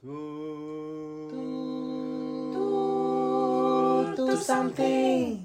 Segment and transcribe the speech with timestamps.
[0.00, 0.12] Do
[4.36, 5.40] something。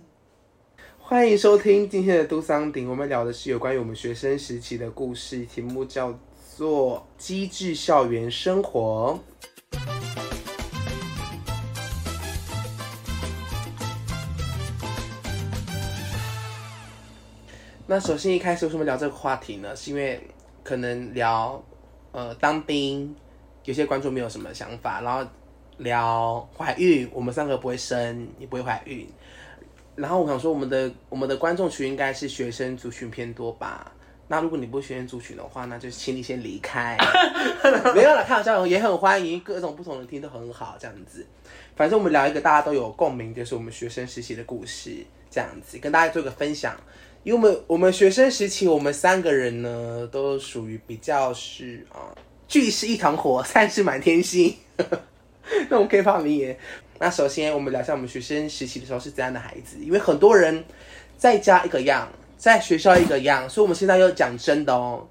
[1.00, 6.20] 欢迎收听今天的 Do Something，我们聊的是有关于我们学生时期的故事，题目叫
[6.55, 9.20] 做《机智校园生活》。
[17.88, 19.75] 那首先一开始为什么聊这个话题呢？
[19.75, 20.21] 是因为
[20.63, 21.63] 可能聊
[22.11, 23.15] 呃当兵，
[23.66, 25.30] 有些观众没有什么想法，然后
[25.77, 29.08] 聊怀孕，我们三个不会生，你不会怀孕。
[29.95, 33.91] 然后我想说，我们的我们的观众群应该是学生族群偏多吧？
[34.27, 36.98] 那如果你不是学生族群的话，那就请你先离开。
[37.94, 41.25] 没有了，开玩笑，也很欢迎各种不同的听都很好，这样子。
[41.75, 46.75] 反正我们聊一个大家都有共鸣，就是我们学生时期的故事，这样子跟大家做一个分享。
[47.23, 52.09] 因为我们我们学生时期，我们三个人呢都属于比较是啊，
[52.53, 54.55] 聚是一团火，散是满天星。
[55.70, 56.55] 那我们可以发名言。
[56.99, 60.63] 那首先我们聊一下我们学生时期的时候是怎样的孩子，因为很多人
[61.17, 65.03] 在家一个样，在学校一个样，所以我们现在要讲真的哦，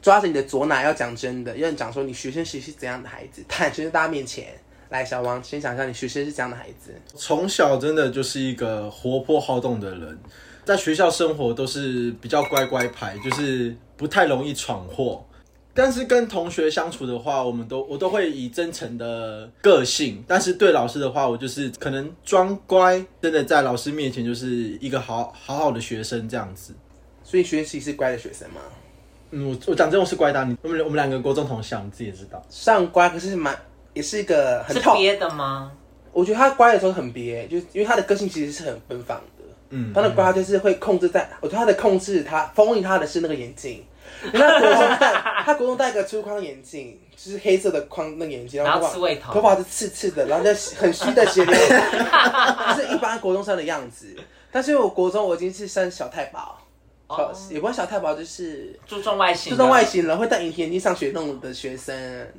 [0.00, 4.46] 抓着你的左奶要讲真的，要讲说你学生时期是怎样的孩子，坦诚在大家面前。
[4.90, 6.94] 来，小王先讲一下你学生是怎样的孩子。
[7.16, 10.16] 从小真的就是一个活泼好动的人，
[10.64, 15.24] 在学校生活都是比较乖乖牌，就是不太容易闯祸。
[15.78, 20.24] 但是跟同学相处的话，我们都我都会以真诚的个性。
[20.26, 26.74] 但是对老师的话，我就是可能装乖，真的在老师面前就是一个好好好的学生这样子。
[27.22, 28.60] 所以学习是乖的学生吗？
[29.30, 30.44] 嗯，我我讲真，我是乖的。
[30.46, 32.44] 你我们我们两个国中同乡，你自己也知道。
[32.50, 33.56] 上乖，可是蛮
[33.94, 34.82] 也是一个很是。
[34.96, 35.70] 憋的吗？
[36.10, 39.44] 我觉得他乖的时候很憋，就因为他的个性其实是很奔放的。
[39.70, 43.84] 嗯，他的乖，就是会控制在，我觉得他的控制，他封印他的是那个眼镜。
[44.32, 45.12] 因为他国中戴，
[45.44, 49.32] 他国中戴个粗框眼镜，就是黑色的框那个眼镜，然后头发刺猬头。
[49.34, 54.14] 头发是刺刺的，然后就很虚的斜流， 就是一般国中生的样子。
[54.50, 56.58] 但是我国中我已经是生小太保，
[57.06, 57.30] 哦。
[57.50, 59.84] 也不是小太保，就是注重外形，注重外。
[59.84, 61.94] 形了，会戴隐形眼镜上学那种的学生，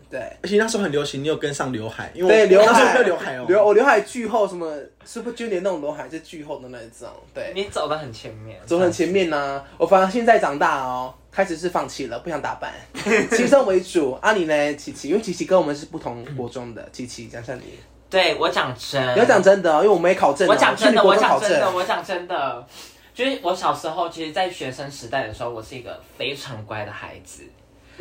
[0.10, 0.20] 对。
[0.42, 3.46] 而且那时候很流行，你有跟上刘海，因为对，刘我那时候海，没有刘海哦。
[3.48, 12.74] 刘我刘海巨厚，什么 Super Junior 那种刘海是巨厚的那种，对，你走的很前面，走很前面呢、我反而现在长大哦，开始是放弃了，不想打扮，
[13.32, 14.14] 轻松为主。
[14.22, 15.10] 啊，你呢，琪琪？
[15.10, 17.80] 因为琪琪跟我们是不同国中的，琪琪讲一下你，
[18.10, 22.68] 对我讲真，你要讲真的哦，因为我没考证哦，我讲真的，我讲真的，我讲真的，
[23.14, 27.44] 就是我小时候，其实，在学生时代的时候，我是一个非常乖的孩子。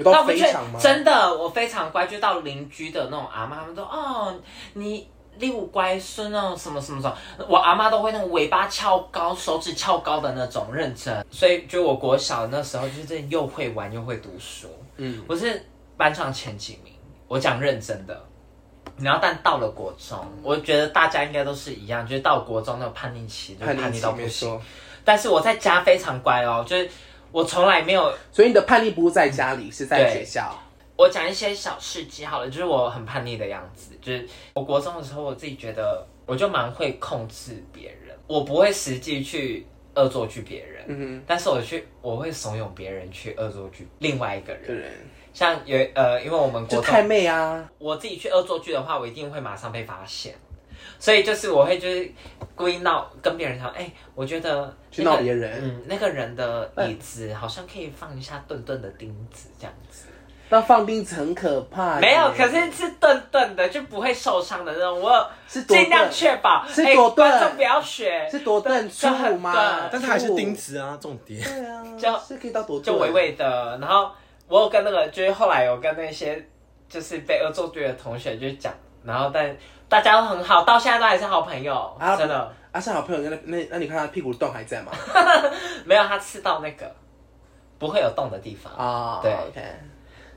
[0.01, 0.79] 那非常吗？
[0.81, 4.33] 真的，我非常乖，就到邻居的那种阿妈，他们都哦，
[4.75, 7.17] 你你有乖孙哦，什么什么什么，
[7.49, 11.25] 我阿妈都会那种尾巴翘高，手指翘高的那种认真。
[11.31, 15.65] 所以，就我国小那时候，就是真的又会玩又会读书，嗯，我是
[15.97, 16.93] 班上前几名，
[17.27, 18.25] 我讲认真的。
[18.99, 24.61] 然后，但到了国中，我觉得大家应该都是一样，就是到国中那个叛逆期，就叛逆到不行。
[25.05, 26.91] 但是我在家非常乖哦，就是
[27.31, 30.53] 我从来没有所以你的叛逆不是在家里，是在对学校。
[30.99, 33.97] 我讲一些小事迹好了，就是我很叛逆的样子。
[34.03, 39.65] 就是我国中的时候，我自己觉得我就蛮会控制别人，我不会实际去
[39.95, 44.93] 恶作剧别人，嗯但是我去我会怂恿别人去恶作剧另外一个人。
[45.33, 50.35] 像有呃，因为我们国就太妹啊，我自己去恶作剧的话，我一定会马上被发现。
[50.99, 52.11] 所以就是我会就是
[52.57, 59.88] 故意闹跟别人讲，哎、我觉得、去那个闹别人嗯，那个人的椅子好像可以放一下钝钝的钉子这样子。
[60.51, 62.01] 那放钉子很可怕耶。
[62.01, 65.01] 没有，可是是钝钝的，就不会受伤的那种。
[65.01, 69.89] 我有是多尽量钝确保，是哎多钝观众不要学，是多钝粗鲁吗对？
[69.93, 71.43] 但是还是钉子啊，重点。
[71.43, 73.79] 对啊，就是可以到多就微微的。
[73.81, 74.11] 然后
[74.47, 76.43] 我有跟那个，就是后来有跟那些
[76.89, 78.73] 就是被恶作剧的同学就讲，
[79.05, 79.55] 然后但
[79.89, 84.93] 大家都很好，到现在都还是好朋友，啊真的啊，是好朋友，那那那你看他屁股洞还在吗？
[85.85, 86.91] 没有他刺到那个
[87.79, 88.73] 不会有洞的地方。
[88.75, 89.63] 啊，对，OK，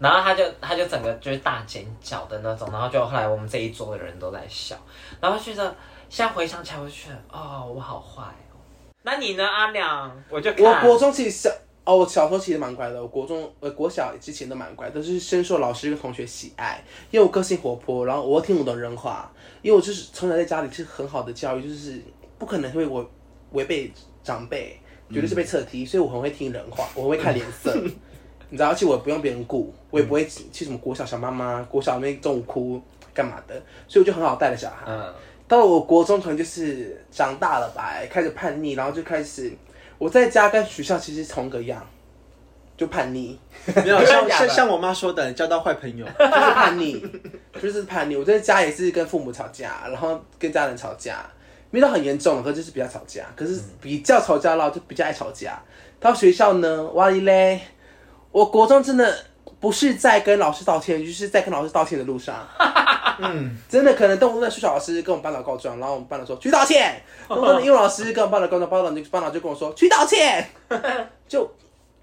[0.02, 4.76] 然后他就他就整个就是大尖叫的那种，然后就后来我们这一桌的人都在笑，
[5.22, 5.64] 然后觉得
[6.10, 8.58] 现在回想起来，我就觉得哦，我好坏哦。
[9.04, 10.12] 那你呢，阿良？
[10.28, 11.50] 我就看我国中其实小
[11.84, 19.32] 哦，我小时候其实蛮乖的，我国中呃国小之前都蛮乖，都是深受老师跟同学喜爱，因为我个性活泼，然后我又听不懂人话，
[19.62, 22.02] 因为我就是从小在家里是很好的教育，就是
[22.40, 23.08] 不可能会我
[23.52, 23.94] 违背
[24.24, 24.80] 长辈，
[25.12, 27.72] 绝对是被侧踢，所以我很会听人话，我很会看脸色。
[28.52, 32.80] 你知道，而且我不用别人顾，我也不会去什么国小小妈妈、国小那边中午哭
[33.14, 33.56] 干嘛的，
[33.88, 34.86] 所以我就很好带的小孩。
[34.86, 35.14] 嗯，
[35.48, 39.52] 到了我国中，可能就是长大了吧，开始叛逆，然后就开始
[39.98, 41.86] 我在家跟学校其实同个样，
[42.76, 43.40] 就叛逆，
[43.84, 46.06] 没有像像像我妈说的，交到坏朋友。
[46.20, 47.02] 就是叛逆，
[47.62, 48.16] 就是叛逆。
[48.16, 51.26] 我在家也是跟父母吵架，然后跟家人吵架，
[51.70, 55.62] 没有到很严重，可就是比较吵架，可是比较吵架了就比较爱吵架。
[56.00, 57.62] 到学校呢，哇哩嘞，
[58.32, 59.16] 我国中真的
[59.60, 62.36] 不是在跟老师道歉，就是在跟老师道歉的路上。
[63.24, 67.00] 嗯，真的可能动物的数学老师跟我们班长告状，然后我们班长说去道歉。
[67.28, 70.48] 动物的英文老师跟我们班长告状，班长就班长就跟我说去道歉，
[71.28, 71.48] 就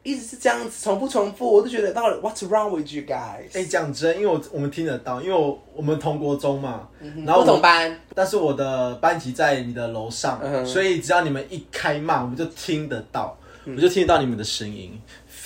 [0.04, 3.48] 一直是这样子重复重复，我就觉得到底 What's wrong with you guys？
[3.54, 6.88] 哎、讲真，因为我我们听得到，因为我我们同国中嘛，
[7.26, 13.36] 然后不同，班，但是我的班级在你的楼上，嗯所以只要你们一开骂，我们就听得到，
[13.66, 14.98] 我就听得到你们的声音，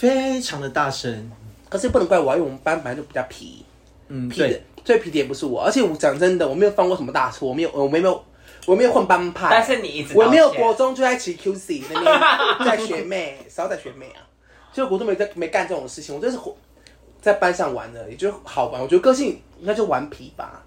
[0.03, 1.31] 非常的大声。
[1.69, 3.65] 可是不能怪我，因为我们班本来就比较皮，
[4.09, 8.25] 嗯，皮的对，最皮的也不是我，而且我讲真的，我没有犯过什么大错，我没有，我没有，
[8.67, 14.21] 我没有混帮派，但是你一直我没有国中就在骑 QC 那边在学妹，少在学妹啊？
[14.73, 16.37] 就国中没在没干这种事情，我就是
[17.21, 18.83] 在班上玩的，也就好玩。
[18.83, 20.63] 我觉得个性应该就顽皮吧，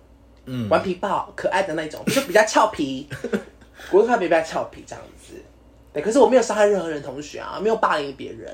[0.46, 3.08] 嗯，顽皮豹，可爱的那种，就比较俏皮。
[3.92, 5.34] 国中他比较俏皮这样子，
[5.94, 6.02] 对。
[6.02, 8.52] 可是我没有伤害任何人同学啊，没有霸凌别人，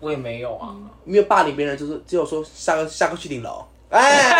[0.00, 0.74] 我也没有啊。
[1.04, 3.64] 没有霸凌别人，就是只有说下个下个去顶楼。
[3.90, 4.32] 哎，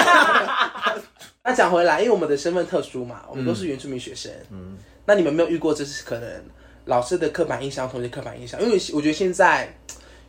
[1.44, 4.32] 那讲回来，因为我们的身份特殊嘛，我们都是原住民学生。
[4.50, 6.44] 嗯，那你们没有遇过，这是可能
[6.86, 8.60] 老师的刻板印象、同学刻板印象？
[8.60, 9.76] 因为我觉得现在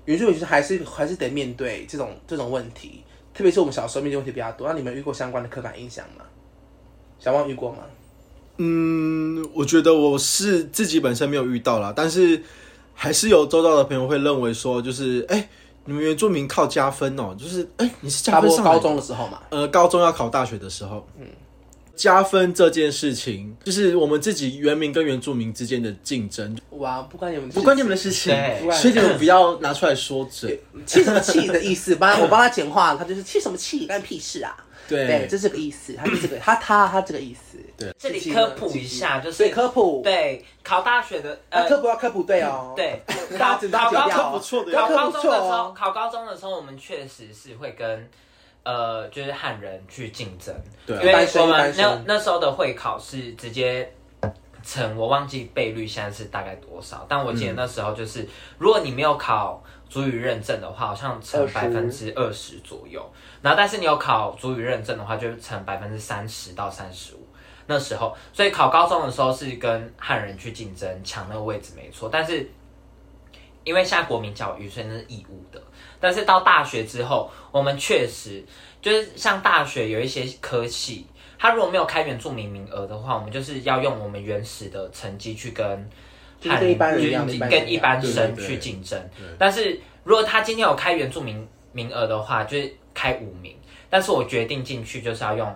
[0.05, 4.67] 原住民学生还是还是得面对这种这种问题，特别是我们小时候面对问题比较多。
[4.67, 6.25] 那你们遇过相关的刻板印象吗？
[7.19, 7.83] 小旺遇过吗？
[8.57, 12.41] 嗯，我觉得我是自己本身没有遇到啦，但是
[13.01, 15.49] 还是有周遭的朋友会认为说，就是哎、
[15.85, 19.39] 你们原住民靠加分哦，就是哎、你是加分上高中的时候嘛。
[19.49, 21.25] 呃，高中要考大学的时候，嗯，
[21.95, 28.31] 加分这件事情，就是我们自己原民跟原住民之间的竞争，哇，不关你们不关你们的事情，
[28.71, 30.61] 所以你们不要拿出来说嘴。
[30.85, 31.95] 气什么气的意思？
[31.95, 34.55] 帮我帮他简化，他就是气什么气，干屁事啊！
[34.87, 37.57] 对，对，这是个意思，他是这个，他他他这个意思。
[37.97, 42.73] 这里科普一下，就是科普，对考大学的呃科普要科普对哦。
[42.75, 43.01] 对
[43.37, 48.09] 考考高中不错的考高中的时候，考高中的时候，我们确实是会跟
[48.63, 50.53] 呃，就是汉人去竞争，
[50.85, 53.91] 对啊因为我们那那时候的会考是直接
[54.63, 63.03] 成，我忘记倍率现在是大概多少，但我记得那时候就是，如果你没有考主语认证的话，好像成20百分之二十左右，
[63.41, 67.27] 然后但是你有考主语认证的话，就成百分之三十到三十五。
[67.67, 72.49] 那时候，所以考高中的时候是跟汉人去竞争抢那个位置没错，但是
[73.63, 75.61] 因为现在国民教育，所以那是义务的。
[75.99, 78.43] 但是到大学之后，我们确实
[78.81, 81.05] 就是像大学有一些科系，
[81.37, 85.89] 它如果没有开原住民名额的话，我们就是要用我们原始的成绩去跟
[86.39, 88.99] 就是跟一般人跟一般生去竞争。
[89.37, 93.55] 但是如果他今天有开原住民名额的话，就是开五名，
[93.87, 95.55] 但是我决定进去就是要用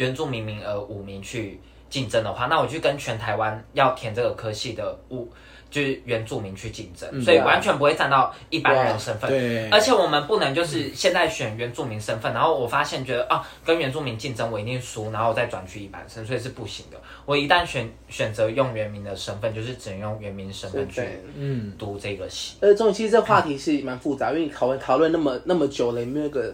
[0.00, 1.60] 原住民名额五名去
[1.90, 5.30] 竞争的话，那我去跟全台湾要填这个科系的五
[5.70, 9.30] 就是原住民去竞争，所以完全不会占到一般人的身份。
[9.30, 16.96] 对，而且我们不能就是现在选原住民身份，然后我发现觉得啊，跟原住民竞争我一定输，然后我再转去一般生，所以是不行的。
[17.26, 21.22] 我一旦选选择用原民的身份，就是只能用原民身份去对。
[21.36, 22.56] 嗯，读这个系。
[22.60, 26.52] 呃，这种其实这话题是蛮复杂，因为你讨论讨论那么那么久了，也没有一个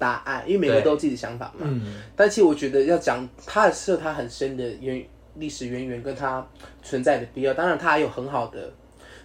[0.00, 1.60] 答案，因为每个对都有自己的想法嘛。
[1.60, 5.04] 嗯，但其实我觉得要讲它还是有它很深的源
[5.36, 6.44] 历史渊源跟它
[6.82, 8.72] 存在的必要，当然它还有很好的，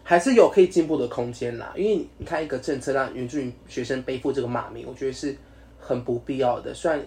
[0.04, 1.74] 还是有可以进步的空间啦。
[1.76, 5.36] 因为你看一个政策让原住民学生背负这个骂名，我觉得是
[5.80, 6.74] 很不必要的。
[6.74, 7.00] 虽然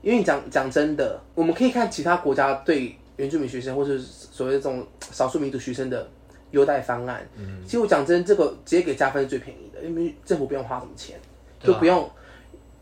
[0.00, 6.08] 因为你讲 讲真的，我们可以看其他国家对原住民学生或者是所谓的这种少数民族学生的
[6.50, 7.26] 优待方案。
[7.36, 12.10] 嗯其实我讲真，这个直接给加分是最便宜的，因为政府不用花什么钱，啊就不用、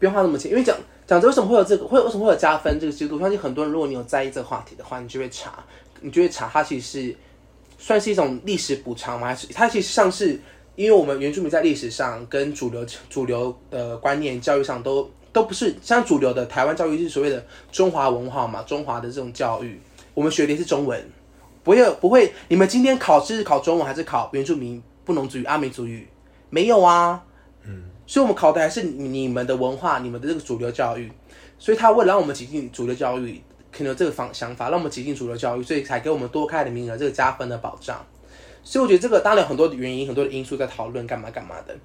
[0.00, 0.50] 不用花那么钱。
[0.50, 0.76] 因为讲
[1.06, 3.20] 讲真，为什么会有这个会为什么会有加分这个制度？
[3.20, 5.62] 相信很多人，如果你有在意这个话题的话，你就会查，
[6.00, 7.14] 你就会查，它其实
[7.78, 9.28] 算是一种历史补偿吗？
[9.28, 10.40] 还是它其实像是
[10.74, 19.80] 因为我们原住民在历史上跟主流主流的观念教育上都都不是像主流的台湾教育是所谓的中华文化嘛，中华的这种教育，
[20.14, 21.02] 我们学的是中文，
[21.62, 26.08] 不会不会，你们今天考试是考中文还是考原住民不能族语、阿美族语？
[26.48, 27.22] 没有啊，
[28.10, 31.08] 所以我们考的还是你你们的文化，你们的这个主流教育，
[31.60, 33.40] 所以他为了让我们挤进主流教育，
[33.70, 38.04] 可能有这个方想法，让我们挤进主流教育，所以才给我们多开的名额，这个加分的保障。
[38.64, 41.76] 所以我觉得这个当然有很多的原因，很多的因素在讨论干嘛干嘛的。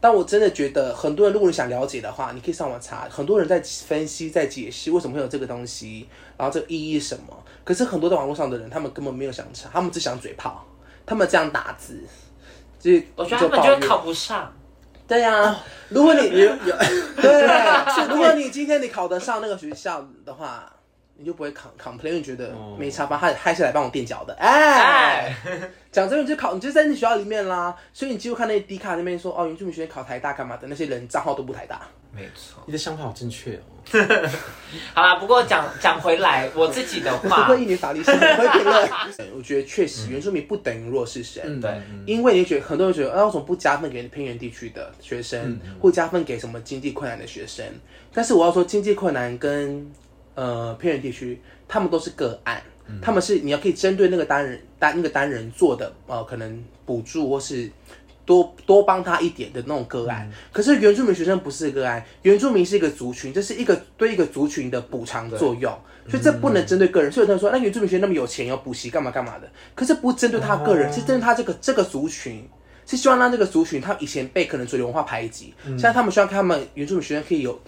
[0.00, 7.44] 但我真的觉得很多人，如果你想了解的话，你可以上网查，很多人在分析、在解释为什么会有这个东西，然后这个意义是什么。
[7.62, 10.66] 可是很多在网络上的人，他们根本没有想查，他们只想嘴炮，
[11.04, 12.02] 他们这样打字，
[12.80, 14.50] 就是我觉得他们就考不上。
[15.06, 15.56] 对呀、
[15.90, 16.76] 如果你有 有
[17.20, 17.46] 对，
[18.08, 20.70] 如果你今天你考得上那个学校的话，
[21.16, 23.18] 你就不会 com complain，你觉得哦没差吧？
[23.20, 31.82] 他还是来帮我垫脚的，哎哎，，讲真的，你就考，你就在那学校里面啦，所以你几乎看那迪卡那边说哦，原住民学院考台大干嘛的，那些人账号都不台大。
[32.16, 32.62] 没错。
[32.64, 33.60] 你的想法好正确哦。
[34.94, 38.88] 好啦，不过讲讲回来，我自己的 不话会，一年法律系，不会评论。
[39.36, 41.42] 我觉得确实原住民不等于弱势生。
[41.44, 47.66] 嗯，对嗯因为你觉得很多人觉得，啊，为什么不加分给偏远地区的学生，或加分给什么经济困难的学生？
[48.12, 49.84] 但是我要说，经济困难跟
[50.34, 52.62] 呃偏远地区，他们都是个案，
[53.02, 57.70] 他们是你要可以针对那个单人单那个单人做的呃可能补助或是。
[58.26, 65.70] 多多帮他一点的那种个案，可是原住民学生不是个案，原住民是一个族群，这是一个对一个族群的补偿作用，
[66.08, 67.12] 所以这不能针对个人。
[67.12, 72.48] 所以有人说，那原住民学生那么有钱，有补习干嘛干嘛的，可是不针对他个人，是针对他这个这个族群，
[72.86, 77.60] 是希望让这个族群，他以前被可能主流文化排挤，现在他们希望他们原住民学生可以有。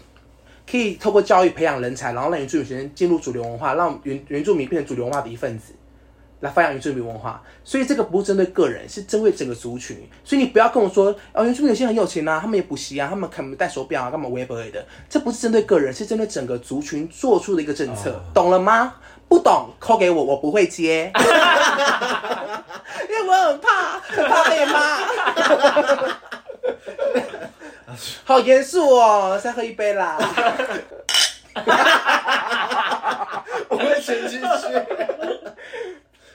[0.68, 5.72] 可以透过教育培养人才，然后让原住民学生进入主流文化，让原原住民变成主流文化的一份子，
[6.40, 7.42] 来发扬原住民文化。
[7.62, 10.08] 所以这个不是针对个人，是针对整个族群。
[10.24, 18.94] 所以你不要跟我说，哦，原住民有些很有钱啊，他们也补习啊，他们可能戴手表啊，干嘛微博的，这不是针对个人，是针对整个族群做出的一个政策，懂了吗？
[19.28, 21.10] 不懂扣给我，我不会接，
[23.10, 25.00] 因为我很怕，很怕被骂。
[28.24, 30.18] 好严肃哦，再喝一杯啦。
[33.68, 34.46] 我会前进去。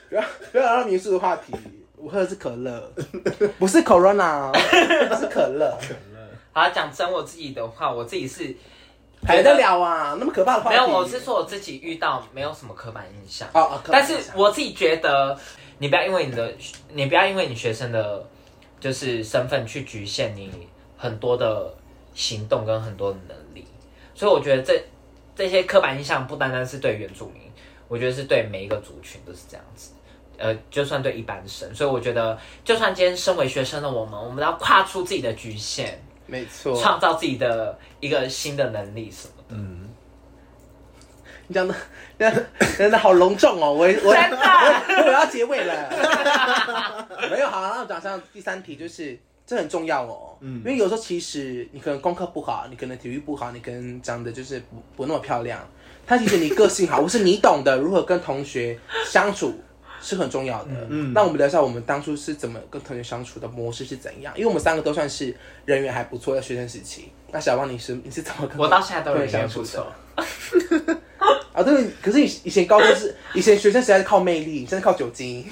[0.08, 1.54] 不要不要聊到民宿的话题，
[1.96, 2.92] 我喝的是可乐，
[3.58, 4.52] 不是 Corona，
[5.18, 5.78] 是可乐，
[6.52, 8.54] 好讲真我自己的话，我自己是
[9.26, 10.14] 还得了啊？
[10.18, 10.76] 那么可怕的话题？
[10.76, 13.48] 没有，我是说我自己遇到没有什么刻板印象。
[13.54, 15.38] 哦哦，但是我自己觉得，
[15.78, 16.52] 你不要因为你的，
[16.90, 18.22] 你不要因为你学生的，
[18.78, 20.68] 就是身份去局限你
[21.02, 21.74] 很多的
[22.14, 23.66] 行动跟很多的能力。
[24.14, 24.80] 所以我觉得这
[25.34, 27.42] 这些刻板印象不单单是对原住民，
[27.88, 29.90] 我觉得是对每一个族群都是这样子。
[30.38, 39.44] 呃，就算对一般生，所以我觉得，就算今天身为学生的我们，我们都要跨出自己的局限，没错，创造自己的一个新的能力什么的。
[39.50, 39.88] 嗯，
[41.48, 41.74] 你讲的
[42.18, 42.46] 真
[42.78, 45.90] 真的好隆重哦，我我我真的我我要结尾了，
[47.30, 49.18] 没有好，那我讲上第三题就是。
[49.46, 55.60] 这很重要哦，嗯因为有时候其实你可能功课不好，你可能体育不好，你可能长得就是不不那么漂亮，
[56.06, 59.54] 但其实你个性好，或是你懂得如何跟同学相处
[60.00, 60.70] 是很重要的。
[60.88, 65.34] 嗯那我们聊一下我们当初是怎么跟同学相处的模式是怎样，因为我们三个都算是
[65.64, 67.10] 人缘还不错，的学生时期。
[67.30, 70.98] 那小汪你是你是怎么跟我到现在都人缘不错的？。
[71.52, 75.46] 啊，对，可是以以前高中是以前学生时代是靠魅力，现在靠酒精。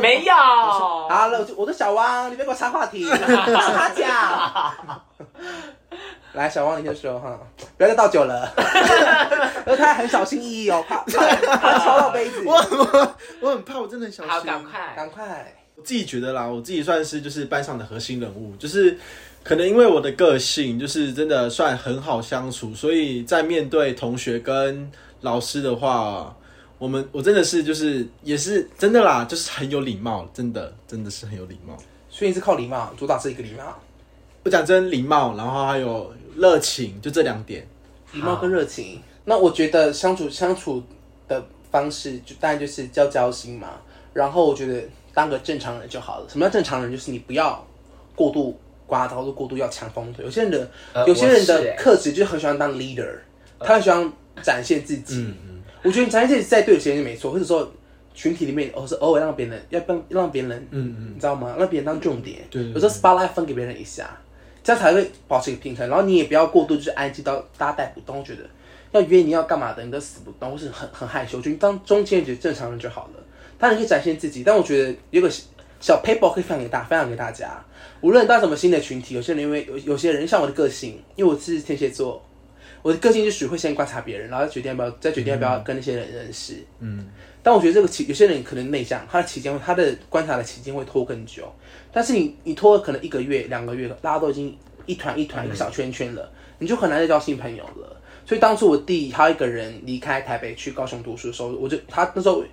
[0.00, 4.74] 没有，好了，我就我的小汪，你别给我插话题，让他讲。
[6.32, 7.38] 来，小汪，你先说哈，
[7.76, 8.50] 不要再倒酒了。
[9.66, 12.42] 而 他还很小心翼翼哦，怕怕 怕敲到杯子。
[12.46, 14.32] 我我我很怕，我真的很小心。
[14.32, 14.94] 好，赶快。
[14.96, 18.96] 赶快，我自己觉得啦，我自己算是就是班上的核心人物，就是
[19.44, 24.90] 可能因为我的个性就是真的算很好相处，所以在面对同学跟
[25.22, 26.36] 老师的话，
[26.78, 31.76] 我们我真的是就是也是真的啦，就是很有礼貌，真的真的是很有礼貌。
[32.10, 33.74] 所以你是靠礼貌主打是一个礼貌，
[34.44, 37.66] 我讲真，礼貌，然后还有热情，就这两点。
[38.12, 39.00] 礼貌跟热情。
[39.24, 40.82] 那我觉得相处相处
[41.26, 43.70] 的方式，就当然就是交交心嘛。
[44.12, 44.82] 然后我觉得
[45.14, 46.28] 当个正常人就好了。
[46.28, 46.90] 什么叫正常人？
[46.90, 47.64] 就是你不要
[48.14, 50.22] 过度刮刀，或过度要抢风头。
[50.22, 53.20] 有些人的、呃有些人的特质就很喜欢当 leader，
[53.60, 55.16] 他很喜欢展现自己。
[55.16, 57.70] 嗯嗯，我觉得你展现自己在对的时间就没错，或者说
[58.14, 61.54] 群体里面，哦是偶尔让别人要帮让别人，嗯嗯你知道吗？
[61.58, 62.38] 让别人当重点。
[62.50, 64.08] 对对有时候 spotlight 分给别人一下，
[64.62, 65.88] 这样才会保持一个平衡。
[65.88, 68.42] 然后你也不要过度就是安静到大家带不动，觉得
[68.92, 73.22] 要约你要干嘛的，你都死不动，或是很很害羞，就你当中间觉得正常人就好了。
[73.58, 75.30] 当然可以展现自己，但我觉得有个
[75.80, 77.64] 小 paper 可以分享给大分享给大家。
[78.00, 82.20] 无论到什么新的群体，有些人因为有有些人像我的个性，因为我是天蝎座，
[82.82, 86.56] 我的个性就属于会先观察别人，然后再决定要不要再决定要不要跟那些人认识。
[86.80, 87.08] 嗯，
[87.42, 91.50] 但我觉得这个期有些人可能内向，他的期间会他的观察的期间会拖更久。
[91.92, 97.96] 但是你你拖了可能一个月两个月，大家都已经一团一团一个小圈圈了，你就很难再交新朋友了。
[98.24, 102.44] 所以当初我弟还有一个人离开台北去高雄读书的时候，我就他那时候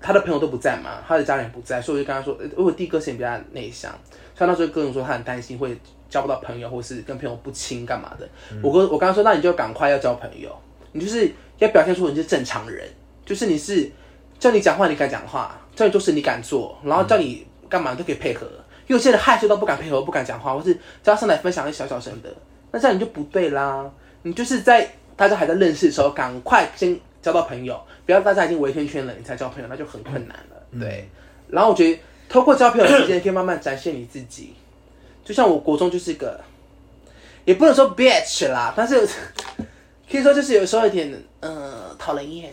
[0.00, 3.90] 他的朋友都不在嘛，他的家人也不在，所以我就跟他说，呃因为我弟个性比较内向，
[4.34, 5.76] 所以那时候跟我说他很担心会
[6.08, 8.28] 交不到朋友，或是跟朋友不亲干嘛的。
[8.62, 10.50] 我跟我刚刚说，那你就赶快要交朋友，
[10.92, 12.88] 你就是要表现出你是正常人，
[13.24, 13.90] 就是你是
[14.38, 18.46] 叫你讲话你敢讲话，叫你做事你敢做，然后叫你干嘛都可以配合。
[18.86, 22.34] 因为有些人害羞都不敢配合，不敢讲话，或是只要上来分享，一小小声的，
[22.70, 23.90] 那这样你就不对啦。
[24.22, 30.80] 你就是在大家还在认识的时候，赶快先交到朋友，不要大家已经围圈圈了，你才交朋友，那就很困难了。
[30.80, 31.06] 对。
[31.48, 32.00] 然后我觉得，
[32.30, 34.54] 透过交朋友的时间，可以慢慢展现你自己。
[35.28, 36.40] 就像我国中就是一个，
[37.44, 39.06] 也不能说 bitch 啦，但是
[40.10, 42.50] 可以说就是有时候有点呃讨人厌。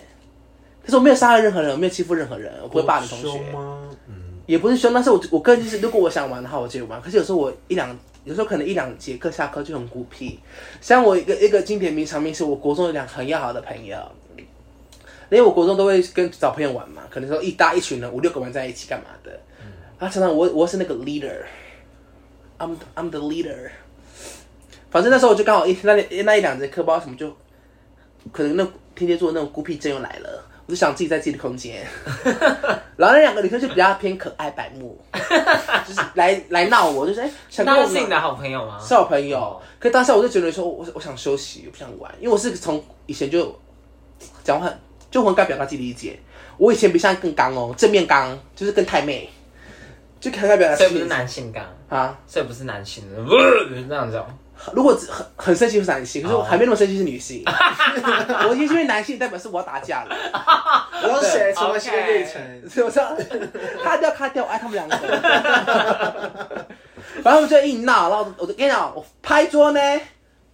[0.84, 3.30] 可是我没有杀害任何人，我没有欺负任何人，我不会霸凌同学。
[3.30, 3.90] 凶吗？
[4.10, 4.14] 嗯，
[4.46, 7.02] 也不是凶，但是我我个人就是，如果我想玩的话，我就玩。
[7.02, 10.38] 可是有时候我一两，有时候可能一两节课下课就很孤僻。
[10.82, 13.98] 像我一个一个经典名场面，是我国中有两个很要好的朋友，
[14.36, 14.46] 因
[15.38, 19.32] 为我国中都会跟找朋友玩嘛，可能说一搭一群人五六个玩在一起干嘛的。
[19.98, 21.32] 啊，常常我我是那个 leader，I'm
[22.58, 23.70] I'm I'm the leader。
[24.90, 25.94] 反正那时候我就刚好一那
[26.24, 27.36] 那一两节课，不知道什么就，
[28.32, 30.44] 可能那天蝎座那种孤僻症又来了。
[30.68, 31.86] 我就想自己在自己的空间，
[32.98, 35.00] 然后那两个女生就比较偏可爱白目，
[35.88, 38.80] 就是来来闹我，就是哎，想跟我那是你的好朋友吗？
[38.82, 39.62] 是好朋友。
[39.78, 43.56] 可当时我就觉得说，我我想休息，我不想玩，因为我是从以前就
[44.44, 44.80] 讲话很
[45.12, 46.18] 就很敢表达自己理解。
[46.58, 49.30] 我以前比现在更刚哦，正面刚，就是更太妹，
[50.20, 52.18] 就很敢表达自己所以不是男性刚，啊。
[52.28, 53.30] 所以不是男性的，不
[53.76, 54.26] 是这样子哦。
[54.74, 57.44] 如果只很很生气是男性，可是我还没那么生气是女性。
[57.46, 60.16] 我因为男性代表是我要打架了。
[61.04, 62.42] 我要写什么新的历程。
[62.70, 63.04] 所以我说，
[63.84, 64.96] 卡掉卡掉，我爱他们两个。
[67.22, 69.80] 然后我们就硬闹，然后我就跟你讲，我拍桌呢，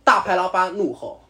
[0.04, 1.24] 大牌老板怒吼，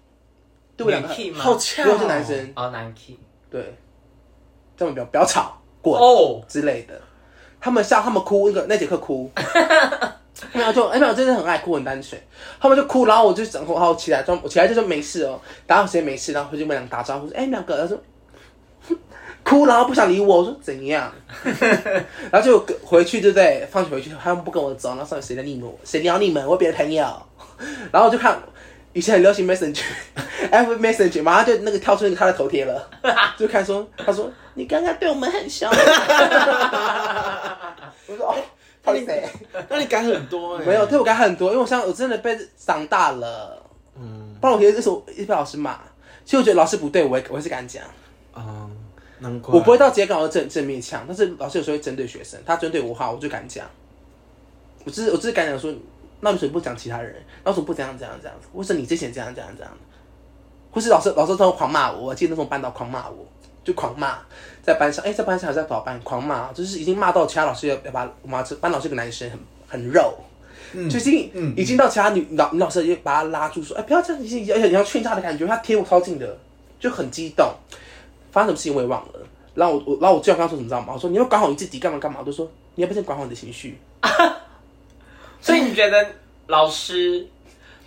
[0.77, 1.34] 对不对？
[1.34, 3.77] 好呛如果是男生，哦，男 key 对，
[4.77, 7.00] 这么不要不要吵，滚哦，之类的。
[7.62, 9.32] 他们笑，他们哭，那个那节课哭，
[10.51, 12.20] 没有就哎没有，真的很爱哭，很单纯。
[12.60, 18.01] 他们就哭，然后我就整，然后我起来，装我起来就说没事哦，打好时间没事，然后回去跟两个打招呼，说哎两个，他说
[19.44, 21.12] 哭，然后不想理我，我说怎样？
[22.32, 23.68] 然后就回去，对不对？
[23.72, 25.77] 放学回去，他们不跟我走，然后上面谁在腻我？
[25.84, 26.44] 谁撩你们？
[26.46, 27.06] 我有别的朋友。
[27.91, 28.39] 然后我就看
[28.94, 32.90] 以前很流行 Messenger，F Messenger，马上就那个跳出那个他的头贴了，
[33.38, 35.70] 就看说，他说你刚刚对我们很凶。
[38.08, 38.36] 我说哦，
[38.84, 39.24] 到底谁？
[39.70, 43.58] 那你改很多哎、没有，对我改很多，因为我现在我真的被长大了。
[43.96, 45.80] 嗯不然我觉得这是我一被老师骂。
[46.25, 47.84] 其实我觉得老师不对，我也我也是敢讲，
[48.34, 48.68] 啊，
[49.20, 53.66] 难怪我不会到直接跟老师正正面呛，但是老师有时候会针对学生，他针对我的话，我就敢讲。
[54.84, 55.72] 我只是我只是敢讲说，
[56.22, 57.14] 那为什么不讲其他人？
[57.44, 58.48] 那为什么不这样这样这样子？
[58.53, 59.72] 为什么你之前这样这样这样？
[60.72, 63.25] 或是老师老师都狂骂我，我记得那时候班导狂骂我，
[63.64, 64.20] 就狂骂，
[64.64, 70.14] 在班上，哎、在班上还是在导班狂骂，就是已经骂到其他老师要要把我们班老师有个男生很很肉，
[70.90, 76.38] 就已经、嗯已经到其他女老女老师就把他拉住说，哎、不要这样，你而且你要劝他的感觉，他贴我超近的，
[76.79, 77.46] 就很激动。
[78.31, 79.14] 发生什么事情我也忘了。
[79.53, 80.94] 然后我我然后我最后跟他说什么，你知道吗？
[80.94, 82.20] 我说你要管好你自己，干嘛干嘛？
[82.22, 83.77] 我就说你要不要先管好你的情绪？
[85.42, 86.08] 所以你觉得
[86.48, 87.27] 老师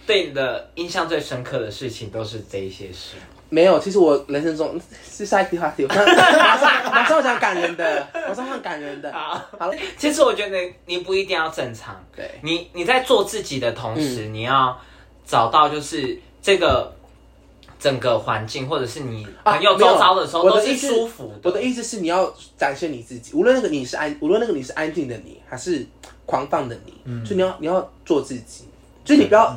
[0.07, 3.17] 对你的印象最深刻的事情都是这一些事？
[3.51, 9.12] 没有，其实我人生中是下一题话题，我 马上马上要讲感人的，马上要感人的。
[9.12, 14.77] 好好了，其实我觉得你不一定要正常，对你你在做自己的同时，你要
[15.25, 16.93] 找到就是这个
[17.79, 21.40] 整个环境，或者是你朋友周遭的时候都是舒服的。
[21.45, 25.87] 我的意思是你要展现你自己，无论那个你是安，无论那个你是安静的你，还是
[26.27, 28.65] 狂放的你，嗯所以你要你要做自己，
[29.05, 29.57] 就是你不要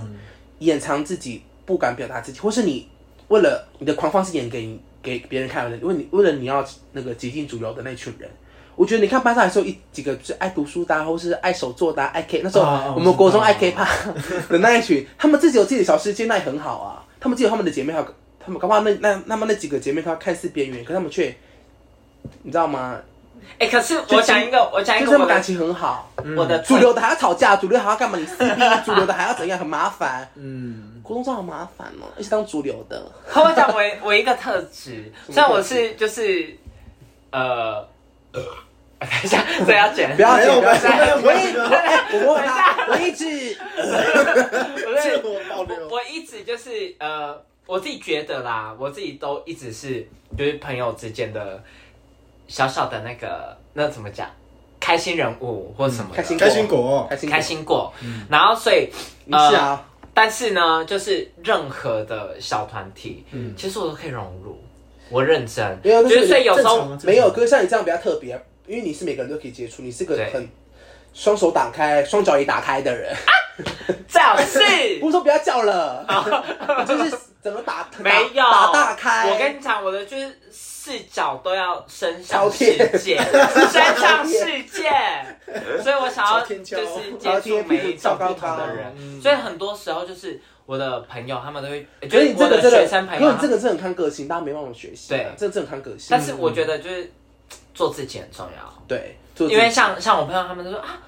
[0.60, 2.88] 掩藏自己，不敢表达自己，或是你
[3.30, 8.30] 为了你的狂放是演给给别人看的，因为你为了你要那个挤进主流的那群人。
[8.76, 12.42] 我觉得你看班上还是有一几个就是爱读书的、啊，或是爱手作的、啊、爱 K。
[12.44, 13.84] 那时候啊我们国中爱 K 趴
[14.50, 17.04] 的那一群，他们自己有自己的小世界，那也很好啊。
[17.20, 18.06] 他们自己有他们的姐妹，还有
[18.40, 21.36] 他们搞不好那那那么那几个姐妹，她看似边缘，可他们却，
[22.44, 23.00] 你知道吗？
[23.60, 26.12] 哎、可是我讲一个，我讲一就是个我们感情很好。
[26.36, 28.18] 我的主流的还要吵架，主流还要干嘛？
[28.18, 29.58] 你撕逼， 主流的还要怎样？
[29.58, 30.30] 很麻烦。
[30.36, 33.12] 嗯，国中生好麻烦哦，而且当主流的。
[33.28, 36.56] 好，我讲我我一个特质，虽然我是就是
[37.32, 37.88] 呃，
[38.32, 38.44] 等
[39.24, 40.92] 一下，这要剪，不要剪，不要剪。
[41.24, 50.08] 我一，我问他，我一直我是自 我爆料我我一直就是呃，我自己觉得啦，我自己都一直是
[50.38, 51.64] 就是朋友之间的
[52.48, 54.28] 小小的那个那怎么讲，
[54.80, 57.94] 开心人物或什么的、开心开心果，开心开心过，
[58.30, 58.90] 然后所以
[59.26, 63.54] 你是啊，但是呢，就是任何的小团体，嗯。
[63.56, 64.58] 其实我都可以融入，
[65.10, 70.50] 我认真，没有就是是所以有时候没有，可是像你这样比较特别，因为你是每个人都可以接触，你是个对很
[71.14, 73.16] 双手打开、双脚也打开的人。
[74.08, 74.60] 最好是。
[75.02, 76.06] 不是说不要叫了，
[76.88, 79.32] 就是整个打没有打大开。
[79.32, 83.18] 我跟你讲，我的就是视角都要伸向世界，
[83.72, 84.92] 伸向世界，
[85.82, 95.18] 所以我想要就是接触每一种不同的人，嗯所以很多时候就是我的朋友他们都会，觉得就是你这个真的，学生朋友，因为你这个真的很看个性，大家没办法学习啊。
[95.18, 96.08] 对这个真的看个性。
[96.10, 97.10] 但是我觉得就是
[97.74, 98.84] 做自己很重要。
[98.90, 101.00] 对，因为像像我朋友他们都说啊，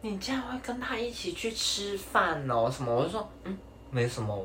[0.00, 3.56] 你竟然会跟他一起去吃饭哦什么，我就说嗯，
[3.92, 4.44] 没什么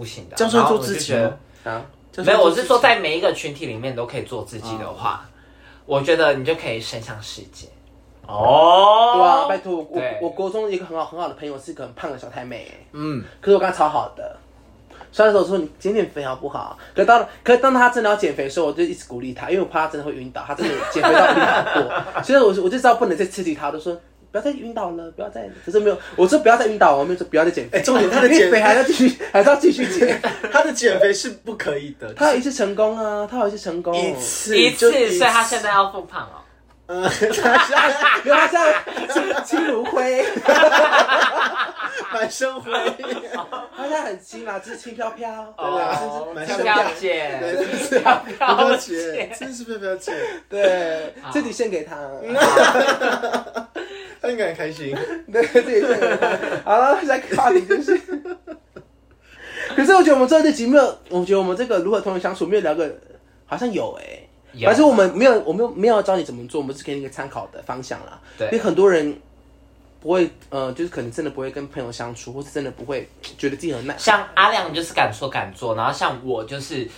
[0.00, 0.36] 不行的。
[0.36, 1.84] 这样算然后做自己我就觉得吗啊，
[2.24, 5.28] 没有，我是说在每一个群体里面都可以做自己的话，
[5.84, 7.68] 我觉得你就可以伸向世界。
[8.26, 14.36] 哦，对啊，拜托我我国中一个很好很好的朋友是一个很胖的小太妹，嗯，可是我跟她超好的。
[15.12, 16.78] 虽然说我说你减减肥好不好？
[16.94, 20.42] 可当可当她真的要减肥的时候，我就一直鼓励她，因为我怕她真的会晕倒。
[20.46, 21.82] 她真的减肥到晕倒
[22.14, 25.48] 过，所以我我就知道不能再刺激她，我就说不要再晕倒了，不要再。
[25.64, 27.78] 可是没有，我说不要再晕倒，我没有说不要再减肥。
[27.78, 30.20] 哎重点他的 减肥还要继续，还是要继续减。
[30.52, 33.94] 他的减肥是不可以的， 他有一次成功啊，他有一次成功。
[33.96, 36.42] 一次一次，所以他现在要复胖哦。
[36.92, 37.02] 嗯，
[38.24, 38.82] 没有，她现在
[39.14, 40.24] 轻轻如灰，
[42.12, 42.72] 满身灰，
[43.76, 45.30] 他现在很轻啊，只是轻飘飘。
[45.56, 50.12] 哦，蛮飘飘像飘姐，对飘飘飘飘姐姐，，真是飘飘姐，
[50.48, 51.96] 对，这题献给她。
[54.20, 54.94] 他应该很开心。
[55.32, 55.94] 对，这也是。
[56.64, 57.98] 好了，下一个话题就是。
[59.76, 62.92] 可是我觉得我们最后这集没有，我觉得我们这个如何同人相处没有聊个，
[63.46, 64.04] 好像有哎、
[64.52, 68.18] 有反正我们没有，我们没有教你怎么做，我们是给你一个参考的方向啦。
[68.36, 69.16] 对因为很多人
[70.00, 73.96] 不会，呃，就是可能真的不会跟朋友相处，或是真的不会觉得自己很难。
[73.98, 76.88] 像阿亮就是敢说敢做，然后像我就是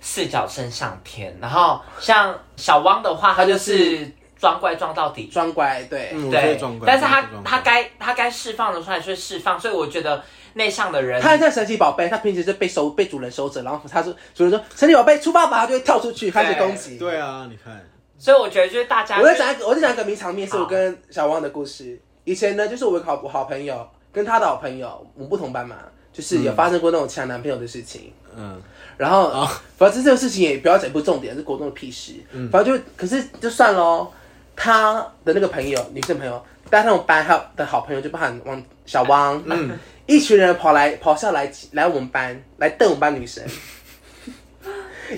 [0.00, 5.26] 四脚伸上天，然后像小汪的话，他就是装乖装到底。
[5.26, 10.22] 装乖，对，对但是他他该他该释放的时候还是会释放，所以我觉得
[10.54, 16.98] 内向的人，他很像神奇宝贝，他平时是被收被主人收着，然后他说主人说神奇宝贝出发吧，他就会跳出去开始攻击。
[16.98, 17.84] 对啊，你看，
[18.18, 21.98] 所以我觉得就是大家我在讲一个，我在讲一个名场面，是我跟小汪的故事。
[22.24, 25.76] 以前呢，就是我有个好好朋友跟他的好朋友，我们不同班嘛，
[26.12, 28.12] 就是有发生过那种抢男朋友的事情。
[28.36, 28.60] 嗯，
[28.96, 32.14] 然后，反正这个事情也不要讲不重点，是国中的屁事。
[32.32, 34.12] 嗯反正就，可是就算喽。
[34.56, 43.44] 他的那个朋友，女生朋友，带他们班还有的好朋友，就包含汪小汪，嗯，一群人跑来跑下来来我们班来瞪我们班女生。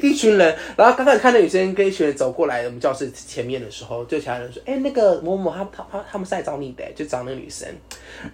[0.02, 7.66] 一群人，然后刚开始看那女生跟一群人走过来我们教室前面的时候，就其他人说：“哎、那个某某，他他他他们是来找你的，就找那个女生。”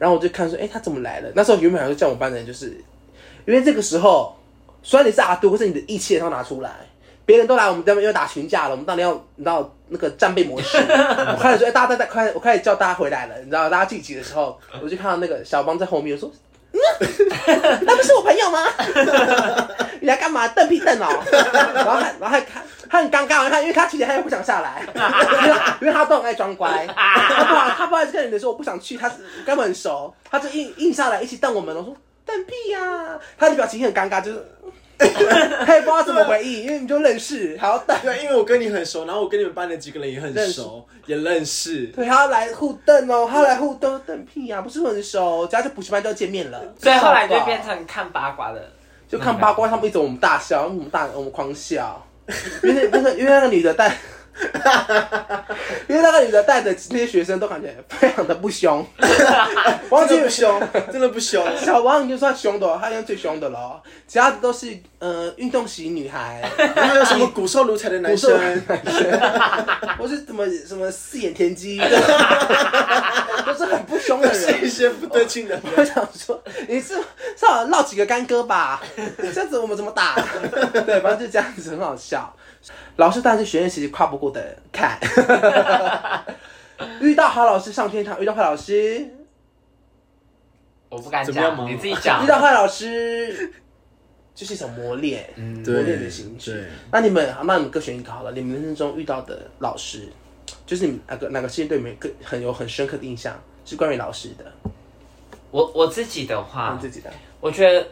[0.01, 2.77] 然后我就看说：“哎、他怎么来了？”那时候原本想说叫我们班的人，就是
[3.47, 4.37] 因为这个时候，
[4.83, 6.73] 虽然你是阿杜，或是你的义气也要拿出来。
[7.27, 10.77] 别人都来我们这边又打群架了，我们当然要你知道那个战备模式。
[10.79, 16.31] 我开始说：“哎、大家大家快！”我开始叫大家回来了，你知道，大家聚集的时候， 我就看到那个小邦在后面，我说
[16.73, 16.79] ：“嗯，
[17.83, 18.59] 那不是我朋友吗？
[20.01, 20.47] 你来干嘛？
[20.49, 21.23] 瞪屁瞪哦！”
[21.75, 24.83] 然后他，然后他看他很尴尬，他因为他其实他又不想下来，
[25.81, 34.45] 因为他都很爱装乖，他不好他不好意思跟你说我不想去，他是根本很熟，他就硬硬下来一起瞪我们，我说瞪屁呀、他的表情很尴尬，就是
[35.66, 37.98] 他也不知道怎么回应，因为你就认识，还要带。
[37.98, 41.87] 对，因为我跟你很熟，然后我跟你们班的几个人也很熟，也认识。
[41.88, 46.61] 对，他要来互瞪哦，他要来互瞪，瞪屁呀、不是很熟，只要去补习班就要见面了。
[46.78, 48.70] 所以后来就变成看八卦的，
[49.09, 52.07] 就看八卦，他们一直我们大笑，我们大我们狂笑，
[52.62, 53.96] 因为那个因为那个女的带，
[55.88, 58.85] 因为那个女的带的那些学生都感觉非常的不凶，
[59.90, 61.57] 忘记真的不凶， 真的不凶。
[61.59, 66.42] 小王已经算凶的了，她已经最凶的了，其他的都是呃运动型女孩，
[66.75, 68.33] 还有什么骨瘦如柴的男生？
[69.99, 74.66] 我是什么什么四眼田鸡，都是很不凶的人是。
[74.66, 75.87] 一些不得劲的我人。
[75.87, 76.94] 想说，你是
[77.37, 78.83] 至少唠几个干戈吧？
[79.16, 80.16] 这样子我们怎么打？
[80.85, 82.35] 对，反正就这样子，很好笑。
[82.96, 84.98] 老师当然是学生其实跨不过的坎。
[87.00, 89.09] 遇到好老师上天堂，遇到坏老师，
[90.88, 92.27] 我不敢怎么样吗讲，你自己讲遇。
[92.27, 93.53] 到坏老师
[94.35, 96.70] 就是一种磨练，嗯磨练的形式对。
[96.90, 98.33] 那你们，那你们各选一个好了。
[98.33, 100.09] 你们人生中遇到的老师，
[100.66, 104.44] 就是你们哪个哪个事情对你们更很有很深刻的印象，是关于老师的，
[105.53, 107.12] 我我自己的话你，自己的。
[107.40, 107.87] 我觉得，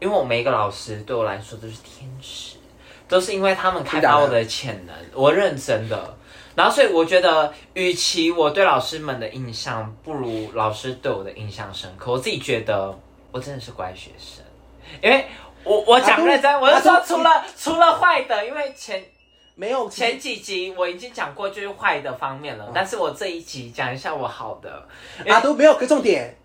[0.00, 2.56] 因为我每一个老师对我来说都是天使，
[3.10, 6.16] 都是因为他们开发我的潜能，我认真的。
[6.54, 12.96] 然后，所以我觉得，与其我对老师们的印象不如老师对我的印象深刻，我自己觉得
[13.30, 14.44] 我真的是乖学生，
[15.02, 15.26] 因为
[15.64, 19.02] 我我讲认真，我就说除了 除了坏的，因为前
[19.54, 24.86] 没有前几集我已经讲过就是坏的方面了，但是我这一集讲一下我好的，
[25.28, 26.36] 阿都没有个重点。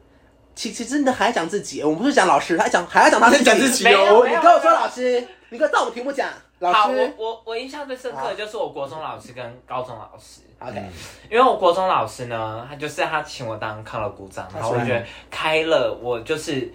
[0.56, 3.44] 其其实你还要讲自己，我们不是讲老师，还讲还要讲他自己。
[3.44, 4.24] 讲自己哦。
[4.26, 7.14] 你跟我说老师，你跟我照我们题目讲老好，我师。
[7.18, 10.82] 我我印象最深刻的就是我国中老师跟高中老师，OK，
[11.30, 16.72] 因为我国中老师呢，他就是他请我当康乐鼓掌，然后我觉得开了我就是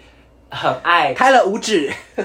[0.51, 1.91] 很爱开了五指，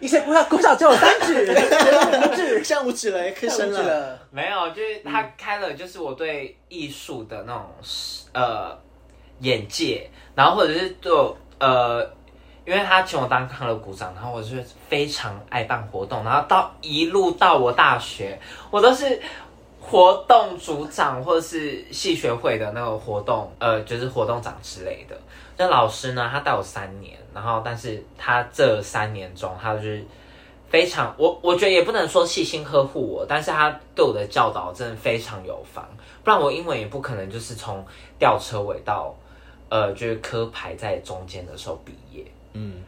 [0.00, 4.18] 以前国小国小只有三指，五指，像五指了，也可以五升了。
[4.30, 7.64] 没有，就是他开了，就是我对艺术的那种
[8.32, 8.76] 呃
[9.40, 12.02] 眼界，然后或者是对我呃，
[12.64, 18.38] 因为他请我当康乐鼓掌，然后我就是非常爱办活动，然后到一路到我大学，
[18.70, 19.20] 我都是
[19.80, 25.16] 活动组长或者是系学会的那个活动，呃，就是活动长之类的。
[25.56, 30.04] 那老师呢，他带我三年，然后但是他这三年中，他就是
[30.68, 35.84] 非常，我我觉得也不能说细心呵护我，但是他对我的教导真的非常有方，
[36.22, 37.84] 不然我英文也不可能就是从
[38.18, 39.12] 吊车尾到
[39.68, 42.24] 呃就是科排在中间的时候毕业。
[42.52, 42.82] 嗯，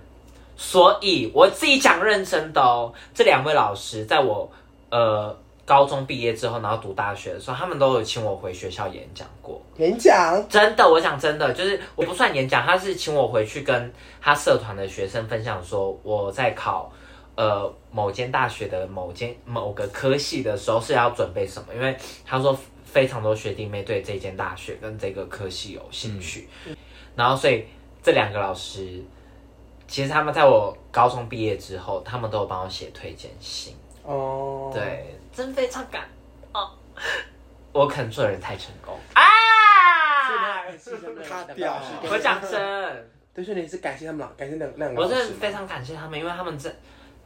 [0.56, 4.50] 所以我自己讲认真的哦，这两位老师在我
[4.90, 9.62] 呃高中毕业之后，然后读大学的时候，他们都有请我回学校演讲过。
[9.76, 16.90] 演讲，真的，我讲真的，就是我不算演讲，他是请我回去跟他社团的学生分享说我在考
[17.36, 22.58] 呃某间大学的某间某个科系的时候是要准备什么，因为他说
[22.92, 26.48] 非常多学弟妹对这间大学跟这个科系有兴趣，
[27.14, 27.64] 然后所以
[28.02, 29.02] 这两个老师
[29.86, 36.08] 其实他们在我高中毕业之后，他们都有帮我写推荐信，哦，，对，真非常感
[36.52, 36.70] 哦，
[37.72, 38.98] 我可能做人太成功。
[39.14, 39.22] 啊。
[41.28, 42.50] 他表示我讲真，
[43.34, 45.20] 对，所以你是感谢他们老，感谢两两个我老师吗？
[45.20, 46.72] 真的非常感谢他们，因为他们真，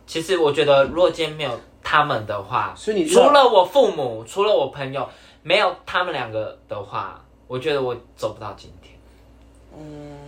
[0.07, 5.07] 其实我觉得如果今天没有他们的话，所以你除了我父母，除了我朋友，
[5.45, 8.99] 没有他们两个的话，我觉得我走不到今天。
[9.79, 10.19] 嗯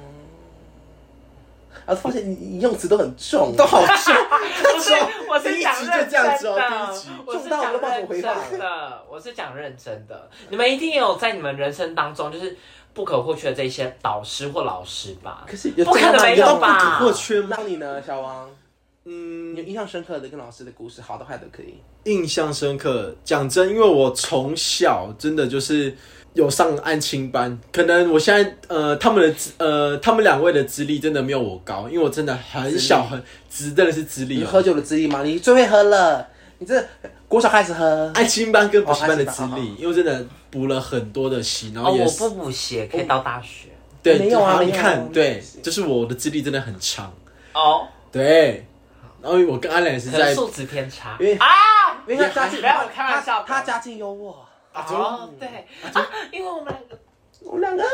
[1.86, 4.14] 啊，发现你你用词都很重，都好重，
[4.74, 4.92] 不是，
[5.28, 10.28] 我第一集就是讲认这样子哦我是讲认真的，我是讲认真的。
[10.50, 12.56] 你们一定有在你们人生当中，就是
[12.92, 15.44] 不可或缺的这些导师或老师吧？
[15.48, 17.56] 可是有不可能没有吧可或缺吗？
[17.64, 18.50] 你呢，小王，
[19.08, 21.76] 嗯你有，印象深刻的跟老师的故事，好的坏的可以。
[22.10, 23.14] 印象深刻。
[23.24, 25.96] 讲真，因为我从小真的就是
[26.34, 34.40] 有上安亲班，可能我现在呃他们的资呃他们两位的资历真的没有我高，因为我真的很小很资真的是资历哦。
[34.40, 35.22] 你喝酒的资历吗？
[35.22, 36.26] 你最会喝了，
[36.58, 36.84] 你这
[37.28, 43.68] 国小开始喝，安青班跟补习班的资历，因为真的补了很多的习，然后也是、不补习可以到大学
[44.02, 47.14] 对，没有啊好没有啊你看，对，就是我的资历真的很长，
[47.54, 48.66] 哦，对。
[49.22, 51.16] 然后我跟阿良也是在素质偏差。
[51.20, 51.46] 因为啊。
[52.06, 54.34] 因为他家境，不要开玩笑他他家境优渥，
[54.72, 55.48] 啊，对。
[55.92, 56.98] 啊，因为我们两个。
[57.42, 57.84] 我们两个，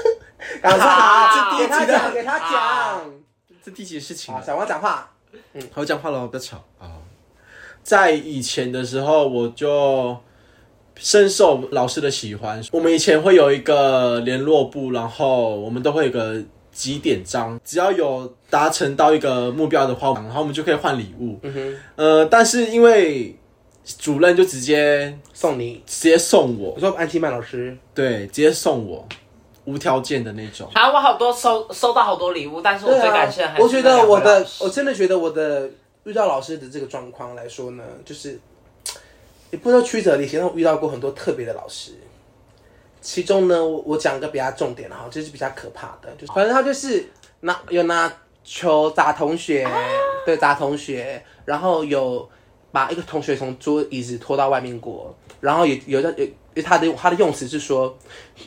[0.62, 1.98] 赶快好给他这第一集的。
[1.98, 3.14] 讲，给他好讲。
[3.62, 4.34] 这第几的事情？
[4.42, 5.10] 小王讲话，
[5.72, 6.56] 好讲话了，不要吵。
[6.78, 7.00] 啊！
[7.82, 10.16] 在以前的时候，我就
[10.96, 12.62] 深受老师的喜欢。
[12.72, 16.42] 我们以前会有一个联络部，然后我们都会有个
[16.74, 21.38] 几点章，只要有达成到一个目标的话，然后我们就可以换礼物。
[21.42, 23.34] 嗯哼，呃，但是因为
[23.98, 25.82] 主任就直接送你。
[25.86, 29.06] 直接送我我，说安琪曼老师，对，直接送我，
[29.64, 30.68] 无条件的那种。
[30.74, 35.70] 啊，我好多收收到好多礼物，但是我最感谢还是我觉得我的我真的觉得我的
[36.02, 38.38] 遇到老师的这个状况来说呢，就是
[39.50, 41.92] 也不知道曲折离奇，但我遇到过很多特别的老师。
[43.04, 47.06] 其中呢，我我讲个比较重点的哈，就是比较可怕的，就是反正他就是
[47.40, 48.10] 拿有拿
[48.42, 49.68] 球砸同学，
[50.24, 52.26] 对，砸同学，然后有
[52.72, 57.94] 把一个同学从桌椅子拖到外面过，然后有有的有有他的他的用词是说，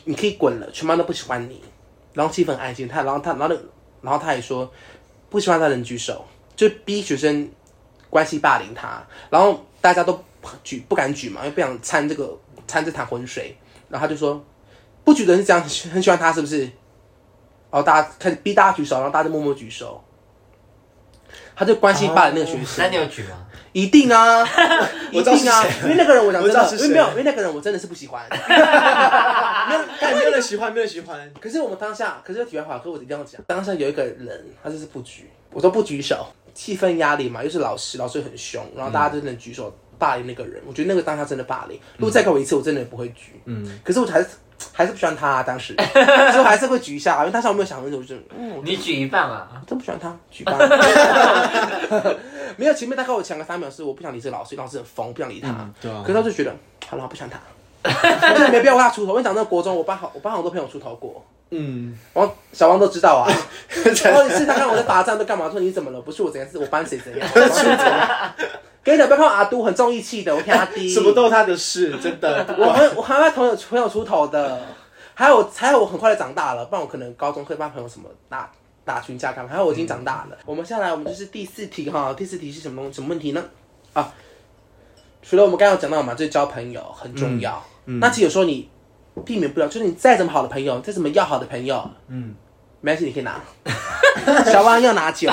[0.04, 1.62] 你可以滚了，全班都不喜欢你，
[2.12, 3.60] 然后气氛很安静，他然后他然后那
[4.02, 4.68] 然后他也说
[5.30, 6.24] 不喜欢他的人举手，
[6.56, 7.48] 就逼学生
[8.10, 10.20] 关系霸凌他，然后大家都
[10.64, 13.56] 举不敢举嘛，因为不想掺这个掺这潭浑水，
[13.88, 14.44] 然后他就说
[15.04, 16.60] 不举的人是这样很喜欢他是不是？
[17.70, 20.02] 然后大家开始逼大家举手，然后大家就默默举手。
[21.54, 23.44] 他就关心霸凌那个学生，那你有举吗？
[23.72, 24.46] 一定啊，
[25.10, 28.24] 一定啊，因为那个人我讲真的，因为没有，因为那个人我真的是不喜欢。
[28.30, 31.30] 没有，但没有人喜欢，没有人喜欢。
[31.40, 41.78] 可是我们当下，可是体外话，可是我一定要讲，当下有一个人，他就是不举，我说不举手，气氛压力嘛，又是老师，老师很凶，然后大家就能举手霸凌那个人，我觉得那个当下真的霸凌。
[41.96, 43.40] 如果再给我一次，我真的不会举。
[43.46, 44.28] 嗯，可是我还是
[44.72, 49.48] 还是不喜欢他、啊，当时， 所以我还是会举一下，因为当时我没有想很久，我就嗯，你举一半啊？
[49.66, 50.56] 真不喜欢他，举半。
[52.56, 55.48] 没有，前面大概我抢个三秒，是我不想理这个老师，老师很疯，不想理他。
[55.48, 56.52] 嗯对啊可是他就觉得，
[56.88, 57.38] 好了，我不喜欢他，
[57.84, 59.12] 我真的没必要为他出头。
[59.14, 63.30] 我讲，那个国中，我班好，我班好多朋友出头过，嗯，王小王都知道啊。
[64.04, 65.48] 然后你试看看我在罚站都干嘛？
[65.50, 66.00] 说你怎么了？
[66.02, 67.28] 不是我怎样，是我班谁怎样。
[68.88, 70.88] 跟你讲，不要看阿都很重义气的，我看他低。
[70.88, 72.46] 什么都他的事，真的。
[72.58, 74.60] 我很我还会朋友朋友出头的，
[75.14, 78.50] 还有还有我很快就长大了，不然我可能高中会帮朋友什么打
[78.84, 79.50] 打群架干嘛？
[79.50, 80.36] 还有我已经长大了。
[80.46, 83.44] 我们下来我们就是第四题哈，第四题是什么东什么问题呢？
[83.92, 84.12] 啊，
[85.22, 87.62] 除了我们刚刚有讲到嘛，就是交朋友很重要。
[87.86, 88.68] 嗯那其实有时候你
[89.24, 92.34] 避免不了，就是你再怎么好的朋友，再怎么要好的朋友，嗯，
[92.80, 93.40] 没关系，你可以拿。
[94.44, 95.30] 小汪要拿酒，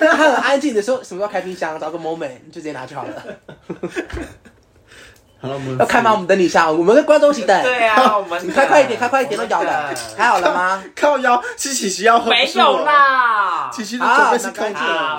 [0.00, 3.12] 他很安静的时候，什么时候开冰箱，找个 moment 你就直接拿就好了。
[5.40, 6.12] 好了，我们要开吗？
[6.12, 7.62] 我们等你一下，我们跟观众一起等。
[7.62, 10.82] 对啊，我们你开快一点，开快一点，都咬了，还好了吗？
[10.96, 13.70] 靠腰是琪琪要喝，没有，啦。
[13.72, 14.74] 琪琪的，准备是空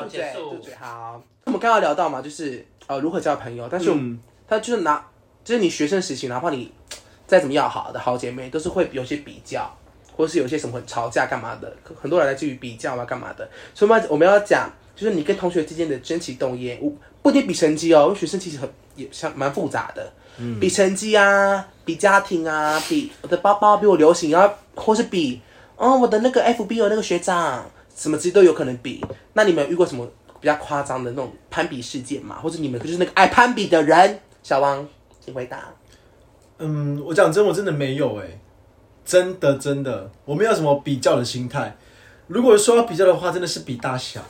[0.10, 1.22] 结束对对，好。
[1.46, 5.02] 我们刚刚聊到嘛，就是呃如何交朋友，但是我们嗯他就是拿，
[5.44, 6.74] 就是你学生时期，哪怕你
[7.26, 9.74] 再怎么要好的好姐妹，都是会有些比较，
[10.20, 13.50] 或是有些什么吵架干嘛的，很多人来自于比较啊干嘛的。
[13.74, 20.12] 所以我们要我们要讲，就是你跟同学之间的争奇斗艳，我不一定比成绩哦，因为学生其实很也像蛮复杂的，
[20.60, 25.40] 比成绩啊，比家庭啊，比我的包包比我流行，然后或是比
[25.78, 29.02] 哦我的那个 FB 有那个学长，什么其实都有可能比。
[29.32, 30.06] 那你们有遇过什么
[30.42, 32.38] 比较夸张的那种攀比事件吗？
[32.44, 34.20] 或者你们就是那个爱攀比的人？
[34.44, 34.86] 小王，
[35.24, 35.64] 请回答。
[36.58, 38.26] 嗯，我讲真，我真的没有哎、
[39.10, 41.76] 真的真的，我没有什么比较的心态。
[42.28, 44.22] 如果说要比较的话，真的是比大小，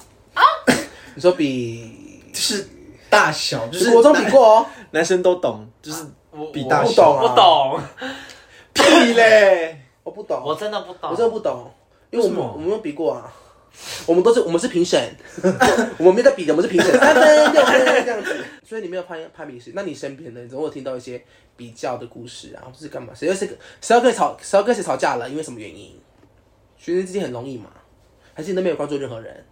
[1.16, 2.66] 你说比就是
[3.10, 7.04] 大小，就是国中比过哦， 男生都懂，就是我比大我不小。
[7.04, 7.82] 懂啊不懂，
[8.74, 9.78] 屁嘞！
[10.02, 11.12] 我不懂，我真的不懂。
[11.12, 11.70] 我真的不懂，
[12.12, 13.30] 因为我们为什么我们没有比过啊。
[14.06, 15.16] 我们都是我们是评审，
[15.98, 18.36] 我们没有在比的，我们是评审，三分六分这样子。
[18.64, 21.24] 所以你没有攀攀比事，那你身边的你总会听到一些
[21.56, 23.14] 比较的故事啊，或是干嘛？
[23.16, 23.48] 谁要是
[23.82, 26.00] 谁要跟谁吵，谁要跟谁吵架了，因为什么原因？
[26.78, 27.70] 学生之间很容易嘛？
[28.34, 29.46] 还是你都没有关注任何人？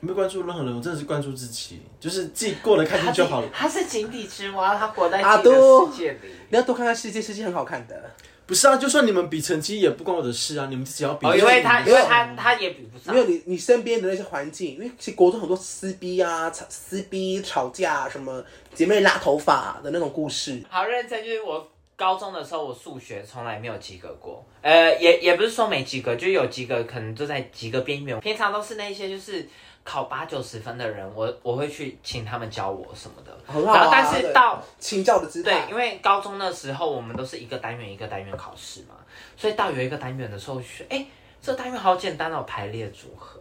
[0.00, 3.48] 没关注任何人，我真的是关注自己，就是自己过得开心就好了。
[3.52, 6.18] 他是井底之蛙，他活在阿自己世界里。
[6.50, 8.10] 你要多看看世界，世界很好看的。
[8.46, 11.26] 不是啊，就算你们比成绩也不关我的事啊，你们自己要比。
[11.26, 13.20] 哦，因为他，因为他，他也比不上没。
[13.20, 20.62] 有你你身边的那些环境，因为其实国中很多撕逼啊、吵撕逼、吵架什么姐妹拉头发的那种故事。
[20.68, 24.44] 好认真，就是我高中的时候，我数学从来没有及格过。
[24.62, 28.20] 呃，也也不是说没及格，就有及格，可能就在及格边缘。
[28.20, 29.48] 平常都是那些就是
[29.86, 33.32] 考八九十分的人，我我会去请他们教我什么的。
[33.46, 38.96] 很好啊然后，但是到请教的姿对，因为高中的时候我们都是一个单元一个单元考试嘛，
[39.36, 41.06] 所以到有一个单元的时候，我就觉得哎，
[41.40, 43.40] 这单元好简单哦，排列组合。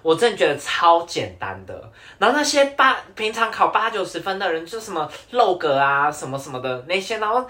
[0.00, 1.74] 我真的觉得超简单的，
[2.18, 7.44] 然后那些八平常考八九十分的人，就什么漏格啊，什么什么的那些，然后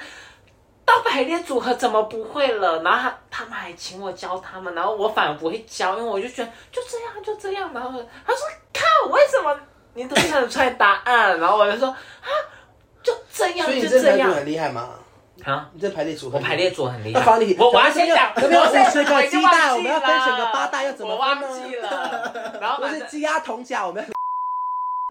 [0.88, 2.82] 到排列组合怎么不会了？
[2.82, 7.90] 然后他他们还请我教他们，然后我反而不会教，因为我就觉得就这样就这样，然后
[8.26, 8.40] 他说
[8.72, 9.54] 靠，为什么
[9.92, 11.38] 你都看得出来答案？
[11.38, 12.30] 然后我就说啊，
[13.02, 14.88] 就这样所以你就这样很厉害吗？
[15.44, 15.68] 啊。
[15.74, 17.20] 你这排列组合，我排列组很厉害。
[17.58, 22.58] 我我要先讲，有没有我先吃个鸡蛋我们要分成个八蛋要怎么我忘记了。
[22.60, 24.08] 然后反正， 我是鸡鸭同脚，我们要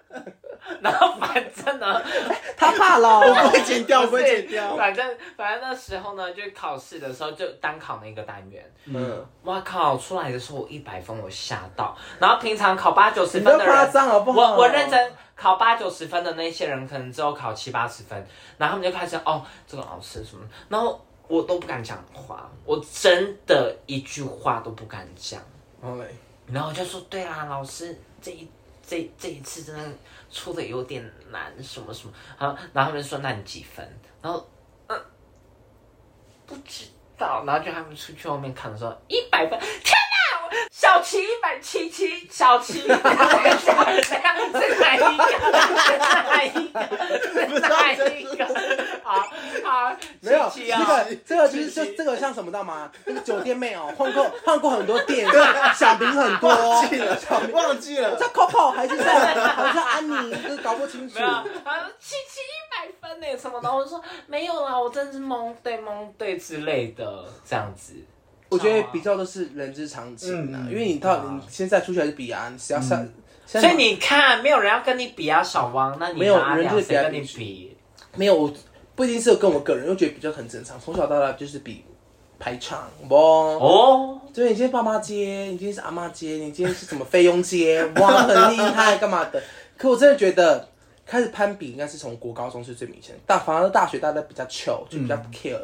[0.82, 2.02] 然后反正呢，
[2.58, 4.76] 他怕了， 我不会剪掉，不会剪掉。
[4.76, 8.64] 反正反正那时候呢，就考试的时候就单考那个单元。
[8.86, 9.98] 嗯，哇靠！
[9.98, 11.96] 出来的时候我一百分，我吓到。
[12.20, 14.52] 然后平常考八九十分的人，张好不好？
[14.56, 18.18] 我我认真考八九十分的那些人，可能只有考七八十分，
[18.58, 25.40] 然后他们就开始哦，这个老师什么，然后我都不敢讲话，我真的一句话都不敢讲。
[25.82, 26.06] 好嘞，
[26.52, 28.50] 然后我就说，对啦，老师这一
[28.88, 29.84] 这这一次真的
[30.32, 33.86] 出的有点难，什么什么，好然后他们说，那你几分？
[34.22, 34.50] 然后
[34.88, 34.98] 嗯，
[36.46, 36.86] 不知
[37.18, 40.07] 道，然后就他们出去外面看的时候，一百分，天！
[40.72, 43.02] 小七一百七七，小七，等一
[43.60, 45.08] 下，等一下是哪一个？
[45.82, 46.80] 是哪一个？
[47.48, 48.48] 是哪一个？
[49.04, 49.28] 好
[49.64, 52.92] 好，没有七七哦这个这个就是就这个像什么知道吗？
[53.06, 55.28] 那个酒店妹哦，换过换过很多店，
[55.76, 57.18] 小明很多，忘记了
[57.52, 61.22] 忘记了叫 Coco 还是叫还是叫安妮，就是搞不清楚没。
[61.22, 61.28] 有，
[62.00, 67.94] 七七一百分呢什么的，我就说没有啦，我真是蒙对蒙对之类的这样子。
[68.50, 73.08] 我觉得比较都是人之常情啊，嗯因为你到你现在出去还是比啊，你只要上，
[73.46, 77.78] 所以你看，没有人要跟你比啊，小王，那你没有人就是跟你比比？
[78.16, 78.54] 没有，我
[78.96, 81.84] 不一定是跟我个人，我觉得比较很正常，从小到大就是比
[82.40, 83.16] 排场，不。
[83.16, 89.42] 哦，对，你今天爸妈接，你今天是阿妈接，你今天是什么菲佣接，哇，很厉害，干嘛的？
[89.78, 90.68] 可我真的觉得，
[91.06, 95.60] 开始攀比应该是从国高中是最明显的，大反而大学大家比较 chill，就比较不 care，、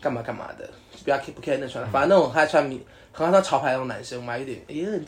[0.00, 5.04] 干嘛干嘛的，就不要 keep 不 care 那穿，反正那种很爱穿名很爱穿潮牌那种男生，我们还有点也很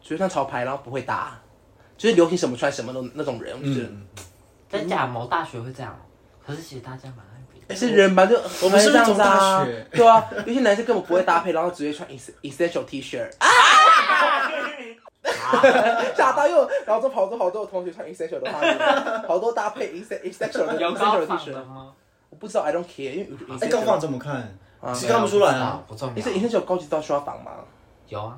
[0.00, 1.38] 觉得穿潮牌然后不会搭，
[1.96, 3.86] 就是流行什么穿什么的那种人，我就觉得。
[3.86, 4.06] 嗯，
[4.70, 5.96] 真假某大学会这样，
[6.44, 7.74] 可是其实大家蛮爱比的。
[7.76, 9.86] 是人吧，就我们是这样子啊大学？
[9.92, 13.48] 对啊，有些男生根本不会搭配，然后直接穿 es- essential T 恤，啊，
[16.16, 18.60] 吓到又，然后就好多好多同学穿 essential 的话，
[19.28, 20.76] 好多搭配 es- essential 的
[21.26, 21.54] T 恤？
[22.34, 23.28] 我不知道，I don't care，因为
[23.60, 24.34] 哎，高仿怎么看？
[24.80, 25.80] 啊其实看不出来啊。
[25.86, 26.36] 不重你是要。
[26.36, 27.52] essential 高级到需要绑吗？
[28.08, 28.36] 有啊，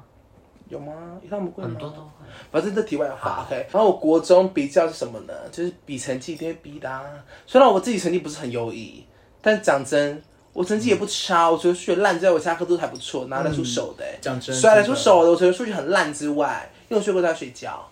[0.68, 0.92] 有吗？
[1.22, 1.70] 有那么贵吗？
[1.70, 2.10] 很多都会。
[2.52, 3.56] 反正这题外话，OK。
[3.72, 5.32] 然后我国中比较是什么呢？
[5.50, 7.02] 就是比成绩一定会逼的、啊。
[7.46, 9.02] 虽然我自己成绩不是很优异，
[9.40, 10.22] 但讲真，
[10.52, 11.50] 我成绩也不差。
[11.50, 14.18] 我觉得数学烂之外，我其他科都还不错，拿得出手的、欸。
[14.20, 17.88] 讲真，甩得出真的手的，我觉得数学很烂之外，因为我睡过在睡觉。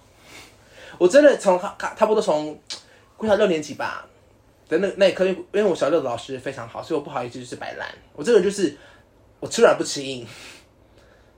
[0.99, 2.57] 我真的从差差不多从
[3.17, 4.07] 国小六年级吧
[4.69, 7.89] 的那那一刻，因为我小六的老师非常好，所以我不好意思就是摆烂。
[8.15, 8.75] 我这个人就是
[9.41, 10.27] 我吃软不吃硬，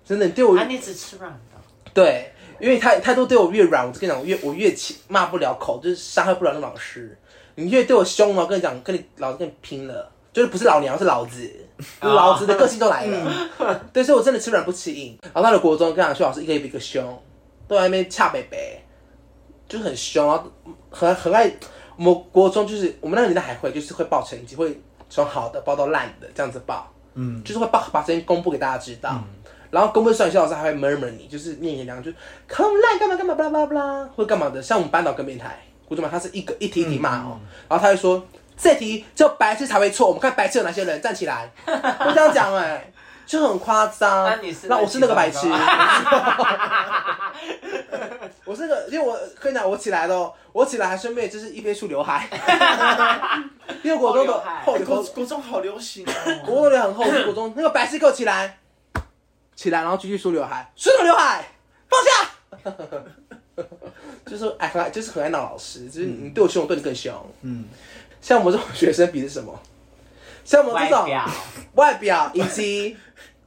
[0.05, 1.39] 真的，你对我啊，你只吃软的。
[1.93, 7.19] 对，因为他他都对我越软，我就跟你讲，我越我越气骂不了口，就是伤害不了那老师。
[7.55, 11.51] 你越对我凶嘛，我跟你讲，跟你老子跟你拼了，就是不是老娘是老子，
[12.01, 13.85] 啊老子的个性都来了。
[13.93, 15.19] 对，所以我真的吃软不吃硬。
[15.23, 17.03] 然后到了国中，跟讲薛老师一个比一个凶，
[17.67, 18.79] 都在那边恰北北，
[19.67, 20.53] 就是很凶，然后
[20.91, 21.51] 很很爱。
[21.97, 26.93] 我们国中就是我们那个年代还会，就是会报成绩，会从好的报到烂的这样子报。
[27.19, 29.19] 嗯，就是会报把成绩公布给大家知道，
[29.71, 32.15] 然后公布出来，肖老师还会 murmur 你，就是念你两句，
[32.47, 34.51] 考那么烂干嘛干嘛巴拉巴拉巴拉，或者干嘛。
[34.51, 34.61] 的。
[34.61, 38.23] 像我们班导更变态，古主嘛，他是一个一题一题骂哦，然后他会说
[38.55, 42.93] 这题只有白痴才会错，我们看白痴有哪些人，站起来，会这样讲哎、
[43.27, 44.25] 就很夸张。
[44.25, 45.49] 那你是那我是那个白痴，
[48.45, 52.29] 我是那个，因为我跟你讲，我起来了哦，我起来还顺便就是一边梳刘海，
[53.83, 56.05] 因为国中的后国国中好流行
[56.45, 56.63] 国哦。
[56.63, 58.59] 中刘海很厚，国中那个白痴给我起来，
[59.55, 61.45] 起来，然后继续梳刘海，梳什么刘海？
[61.91, 62.11] 放下。
[64.27, 67.13] 就是哎，很爱，就是很爱闹老师，就是你对我凶，我对你更凶。
[67.43, 67.65] 嗯，
[68.21, 69.59] 像我们这种学生比是什么？
[70.45, 71.09] 像我们这种
[71.75, 72.97] 外表以及，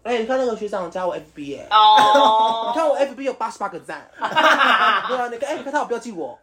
[0.04, 4.28] 哎、你看那个学长加我 FB 哎、你哦， 看我 FB 有八十八个赞， 对
[5.18, 6.38] 啊，你看，哎、你看他有标记我，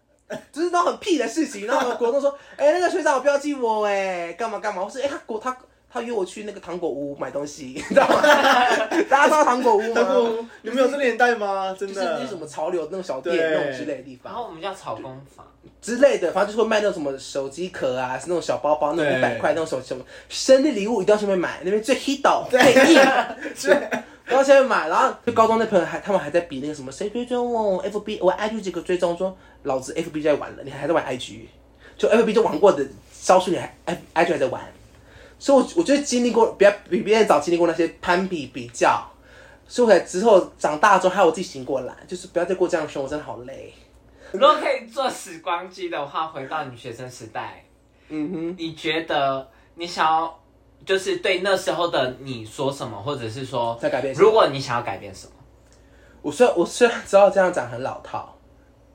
[0.53, 1.67] 就是那种很屁的事情。
[1.67, 4.83] 然后国中说，哎、那个学长有标记我，哎，干嘛干嘛？
[4.85, 5.57] 我说，哎、他国他
[5.91, 8.21] 他约我去那个糖果屋买东西，你知道吗？
[9.09, 9.95] 大家知道糖果屋吗？
[9.95, 11.75] 糖果屋，你们有这年代吗？
[11.79, 12.19] 真就是的？
[12.21, 15.47] 那什么潮流那种小店对那种之类的地方然后我们叫草工坊，
[15.81, 22.61] 之类的，反正就是会卖那种什么手机壳啊，是那种小包包，那种一百块那种手什么生日礼物一定要去那边买，那边最 hit 最
[22.93, 23.01] 硬。
[24.24, 31.43] 然后现在买，然后就高中那朋友还他们还在比那个什么谁追踪我 FB 我 IG 这个追踪说老子 FB 在玩了，你还在玩 IG，
[31.97, 32.85] 就 FB 就玩过的
[33.22, 34.61] 招数你还 I IG 还在玩，
[35.39, 39.01] 所以我我觉得经历过比比别人早经历过那些攀比比较，
[39.68, 43.72] 所以我才之后长大之后还有我自己醒过来，就是不要再过这样的生活，真的好累。
[44.39, 47.64] 如果可以做时光机的话，回到你学生时代，
[48.09, 48.57] 嗯哼。
[48.59, 50.39] 你觉得你想要
[50.84, 55.32] 就是对那时候的你说什么，或者是说，在改变什么如果你想要改变什么，
[56.22, 58.37] 我虽然我虽然知道这样讲很老套，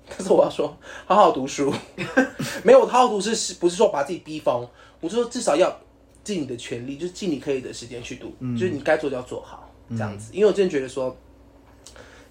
[0.07, 0.75] 但是我要说
[1.05, 1.73] 好好读书。
[2.63, 4.67] 没有，我好好读书是不是说把自己逼疯？
[4.99, 5.75] 我是说至少要
[6.23, 10.31] 尽你的全力，就是尽你可以的时间去读，就是你该做就要做好，这样子。
[10.33, 11.15] 因为我真的觉得说，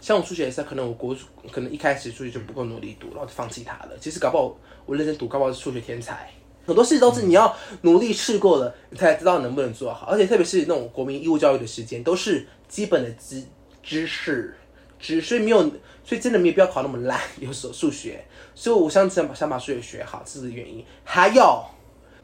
[0.01, 1.15] 像我数学也是，可能我国
[1.53, 3.91] 可能一开始数学就不够努力读，然后就放弃它了。
[4.01, 6.31] 其实搞不好我认真读，搞不好是数学天才。
[6.67, 10.07] 很多事都是你要努力试过了，你才知道能不能做好。
[10.07, 13.43] 而且特别是那种国民义务教育的时间，都是基本的知
[13.83, 14.55] 知识，
[14.99, 15.63] 知所以没有，
[16.05, 17.19] 所以真的没有必要考那么烂。
[17.41, 18.25] 有时候数学，
[18.55, 20.85] 所以我想想把想把数学学好，这是原因。
[21.03, 21.65] 还有，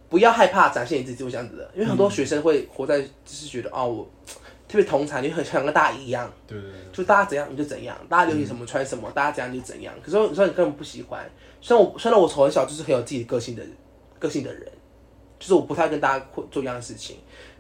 [0.09, 4.11] 不要害怕展现你自己，就这样子的，因为很多学生会活在就是觉得哦，我
[4.69, 6.31] 特别同产，你很想跟大家一样。
[6.47, 9.95] 对对对，就大家怎样你就怎样，大家流行什么穿什么，大家怎样就怎样。
[10.03, 11.25] 可是你说你根本不喜欢，
[11.61, 13.63] 虽然我虽然我从很小就是很有自己的个性的
[14.19, 14.63] 个性的人，
[15.39, 17.17] 就是我不太跟大家会做一样的事情，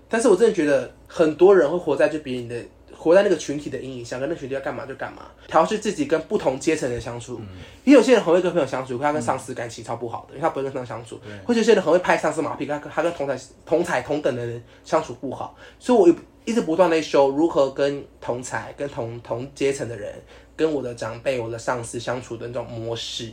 [0.08, 2.56] 但是我真的觉得很多人会活在就别人的
[2.96, 7.38] 活在那个群体的阴影下，跟那群体要干嘛就干嘛，调试自己跟不同阶层的人相处。
[7.84, 15.54] 因为有些人很会跟朋友相处，可他跟上司感情超不好的，因为他不会跟上司相处；或者有些人很会拍上司马屁，他跟他跟同台同台同等的人相处不好。
[15.78, 20.14] 所以我一直不断的修如何跟同才、跟同同阶层的人、
[20.56, 23.30] 跟我的长辈、我的上司相处的那种模式。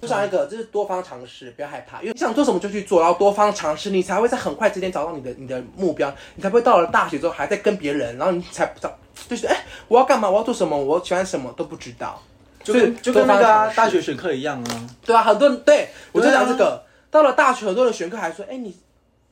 [0.00, 12.20] 就像一个，就是多方尝试，不要害怕，因为你想做什么就去做，然后多方尝试，你才会在很快之间找到你的你的目标，你才不会到了大学之后还在跟别人，然后你才不知道，就是哎、我要干嘛，我要做什么，我喜欢什么都不知道。
[12.62, 14.88] 就就跟那个大学选课一样啊。
[15.04, 18.76] 对啊，很多人对我就讲这个，到了大学，很多人选课还说，哎、你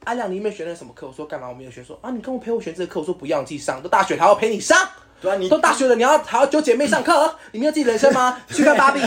[0.06, 1.04] 阿亮，你有没有选那什么课？
[1.06, 1.48] 我说干嘛？
[1.48, 1.84] 我没有选。
[1.84, 3.00] 说啊，你跟我陪我选这个课。
[3.00, 3.82] 我说不要，你自己上。
[3.82, 4.78] 都大学还要陪你上，
[5.20, 7.36] 对啊，你都大学了，你要还要揪姐妹上课？
[7.50, 8.40] 你没有自己人生吗？
[8.48, 9.00] 去看芭比。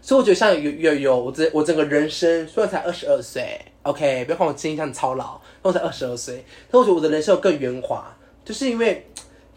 [0.00, 9.06] 所以我觉得像有有有我这我整个人生虽然才二十二岁，OK，不要看我声音像操劳，但我才二十二岁，但我觉得我的人生有更圆滑，就是因为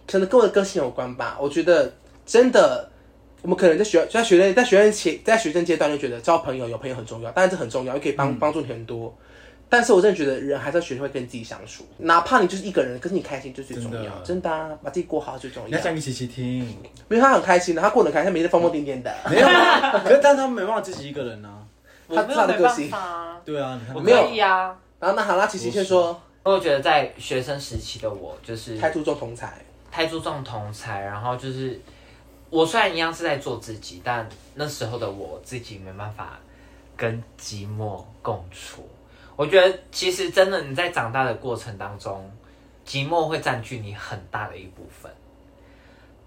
[0.06, 1.38] 可能跟我的个性有关吧。
[1.40, 1.94] 我觉得
[2.26, 2.90] 真的，
[3.42, 9.16] 我们可能在学在学生在学生期在学生阶段就觉得交朋友有朋友很重要，当然这很重要，也可以帮帮助你很多。
[9.72, 15.80] 但是我真的觉得人还是要学会跟自己相处，哪怕你就是一个人，可是你开心就最重要，真的真的啊，把自己过好最重要你要。
[15.80, 19.16] 讲给琪琪听，因为他很开心的，他过得很开心，他每天疯疯癫癫的。
[19.30, 21.66] 没有啊，可是但他没办法自己一个人啊。
[22.10, 24.78] 我没他他有没办的个性法啊，对啊，你看我没有啊。
[25.00, 29.54] 然后那好，那琪琪先说，我觉得在学生时期的我，就是太注重同才，
[29.90, 31.80] 太注重同才，然后就是
[32.50, 36.38] 我虽然一样是在做自己，但那时候的我自己没办法
[36.98, 38.86] 跟寂寞共处。
[39.42, 42.32] 我觉得其实真的你在长大的过程当中，
[42.86, 45.12] 寂寞会占据你很大的一部分，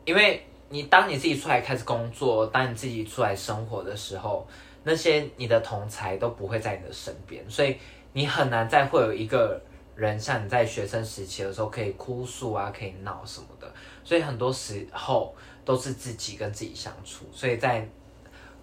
[0.05, 4.45] 因为你当你自己出来开始工作，当你自己出来生活的时候，
[4.83, 7.77] 那些你的同才都不会在你的身边，所以
[8.12, 9.62] 你很难再会有一个
[9.95, 15.33] 人像你在学生时期的时候可以哭诉啊，可以闹什么的，所以很多时候
[15.65, 17.25] 都是自己跟自己相处。
[17.33, 17.89] 所以在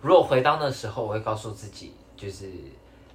[0.02, 2.52] 如果回到那时候，我会告诉自己，就是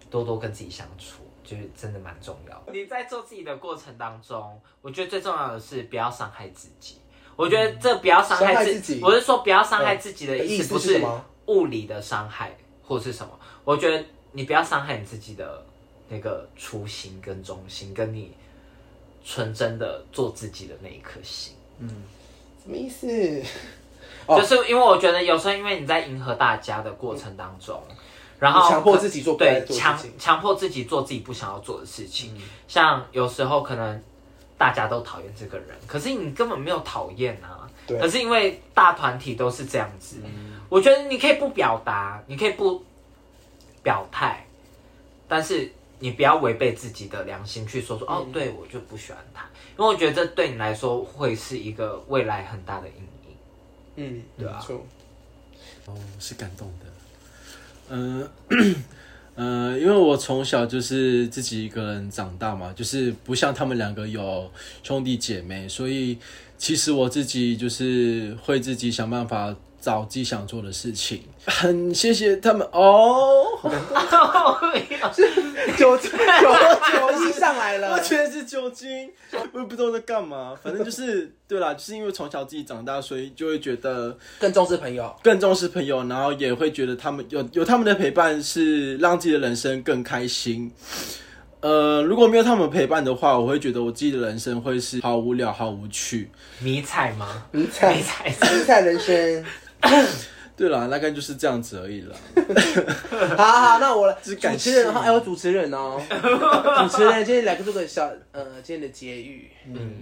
[0.09, 2.73] 多多跟自己相处，就是真的蛮重要的。
[2.73, 6.99] 你在做自己的过程当中，我觉得最重要的是不要伤害自己。
[7.37, 11.03] 我觉得这不要伤伤害自己我是说不要伤害自己的意意思，不是
[11.47, 13.39] 物理的伤害或是什么。
[13.63, 15.65] 我觉得你不要伤害你自己的
[16.09, 18.35] 那个初心跟中心，跟你
[19.25, 21.55] 纯真的做自己的那一颗心。
[21.79, 21.89] 嗯
[22.63, 23.07] 什么意思？
[24.27, 27.81] 哦就是因为我觉得有时候因为你在迎合大家的过程当中，
[28.39, 34.03] 然后强迫自己做对强强迫自己做自己不想要做的事情，嗯像有时候可能
[34.59, 37.69] 大家都讨厌这个人，可是你根本没有讨厌啊。
[37.89, 40.17] 可是因为大团体都是这样子，
[40.69, 42.85] 我觉得你可以不表达，你可以不
[43.81, 44.45] 表态，
[45.29, 53.37] 但是你不要违背自己的良心去说说、哦，对我就不喜欢他，因为我觉得这对你来说会是一个未来很大的阴影。
[53.95, 54.61] 嗯，对啊
[55.87, 56.86] 哦，是感动的。
[57.89, 58.29] 嗯、
[59.37, 64.51] 呃，因为我从小就是自己一个人长大嘛，就是不像他们两个有
[64.83, 66.17] 兄弟姐妹，所以
[66.57, 69.55] 其实我自己就是会自己想办法
[69.87, 71.23] 找自己想做的事情。
[71.47, 79.09] 很谢谢他们哦，好感动酒酒酒一上来了我了，觉得是酒精，
[79.53, 80.59] 我也不知道在干嘛。
[80.61, 85.15] 反正就是对啦，就是因为从小自己长大，所以就会觉得更重视朋友。
[85.23, 90.73] 更重视朋友，然后也会觉得他们有有他们的陪伴是让自己的人生更开心。
[91.61, 96.29] 呃，如果没有他们陪伴的话，我会觉得我自己的人生会是好无聊、好无趣。
[96.59, 97.45] 迷彩吗？
[97.53, 99.45] 迷彩迷彩迷彩人生。
[100.57, 102.17] 对啦，大概就是这样子而已啦。
[103.37, 106.01] 好好好，那我来 是感主持人，谢还有主持人哦。
[106.89, 109.51] 主持人今天来做个小呃今天的结语。
[109.67, 109.97] 嗯，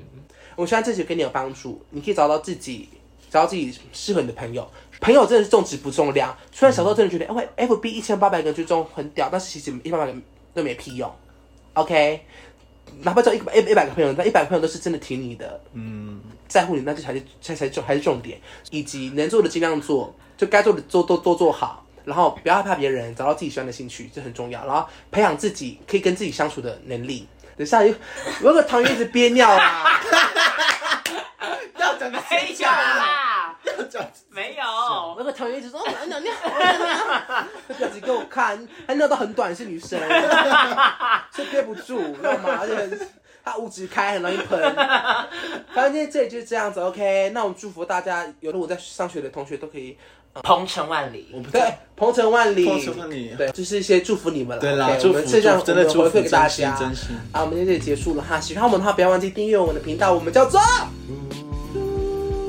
[0.55, 2.89] 我希望这集给你有帮助，你可以找到自己，
[3.29, 4.69] 找到自己适合你的朋友。
[5.01, 6.35] 朋友真的是重质不重量。
[6.53, 10.15] 虽然小时候真的觉得，哎、f b 一千八百个追踪很屌，但是其实一百个
[10.55, 11.13] 都没屁用。
[11.73, 12.21] OK，
[13.03, 16.21] 哪怕只有一百一一百个朋友，但一百个朋友都是真的挺你的，嗯，
[16.55, 18.41] 在乎你，那就才是才才重还是重点。
[18.71, 24.65] 以及能做的尽量做，就该做的做都都做好，然后不要害怕别人，找到自己喜欢的兴趣，这很重要。
[24.65, 27.27] 然后培养自己可以跟自己相处的能力。
[27.57, 27.93] 等一下，有
[28.43, 30.01] 有个糖圆一直憋尿啊。
[31.77, 34.63] 要讲的没有啦，要讲没有。
[35.19, 36.33] 那个团员一直说哦尿尿尿，
[37.67, 39.99] 这表情给我看，他尿道很短，是女生，
[41.33, 42.59] 所以憋不住，你知道吗？
[42.61, 42.99] 而且
[43.45, 44.59] 他五指开，很容易喷。
[45.75, 47.31] 反正今天这里就是这样子，OK。
[47.35, 49.99] 那我们祝福大家，有的我在上学的同学都可以
[50.43, 51.29] 鹏程万里。
[51.53, 51.61] 对，
[51.95, 52.65] 鹏程万里。
[53.37, 54.61] 对，就是一些祝福你们了。
[54.63, 54.73] 对，
[55.09, 56.71] 我们剩下真的有回馈给大家。
[57.33, 58.41] 啊，我们今天这里结束了哈。
[58.41, 60.59] 喜欢我们的话，不要忘记订阅我们的频道，我们叫做
[61.79, 61.85] 嘟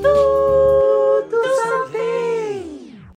[0.02, 0.08] 嘟
[1.30, 1.36] 嘟
[1.92, 2.05] 嘟。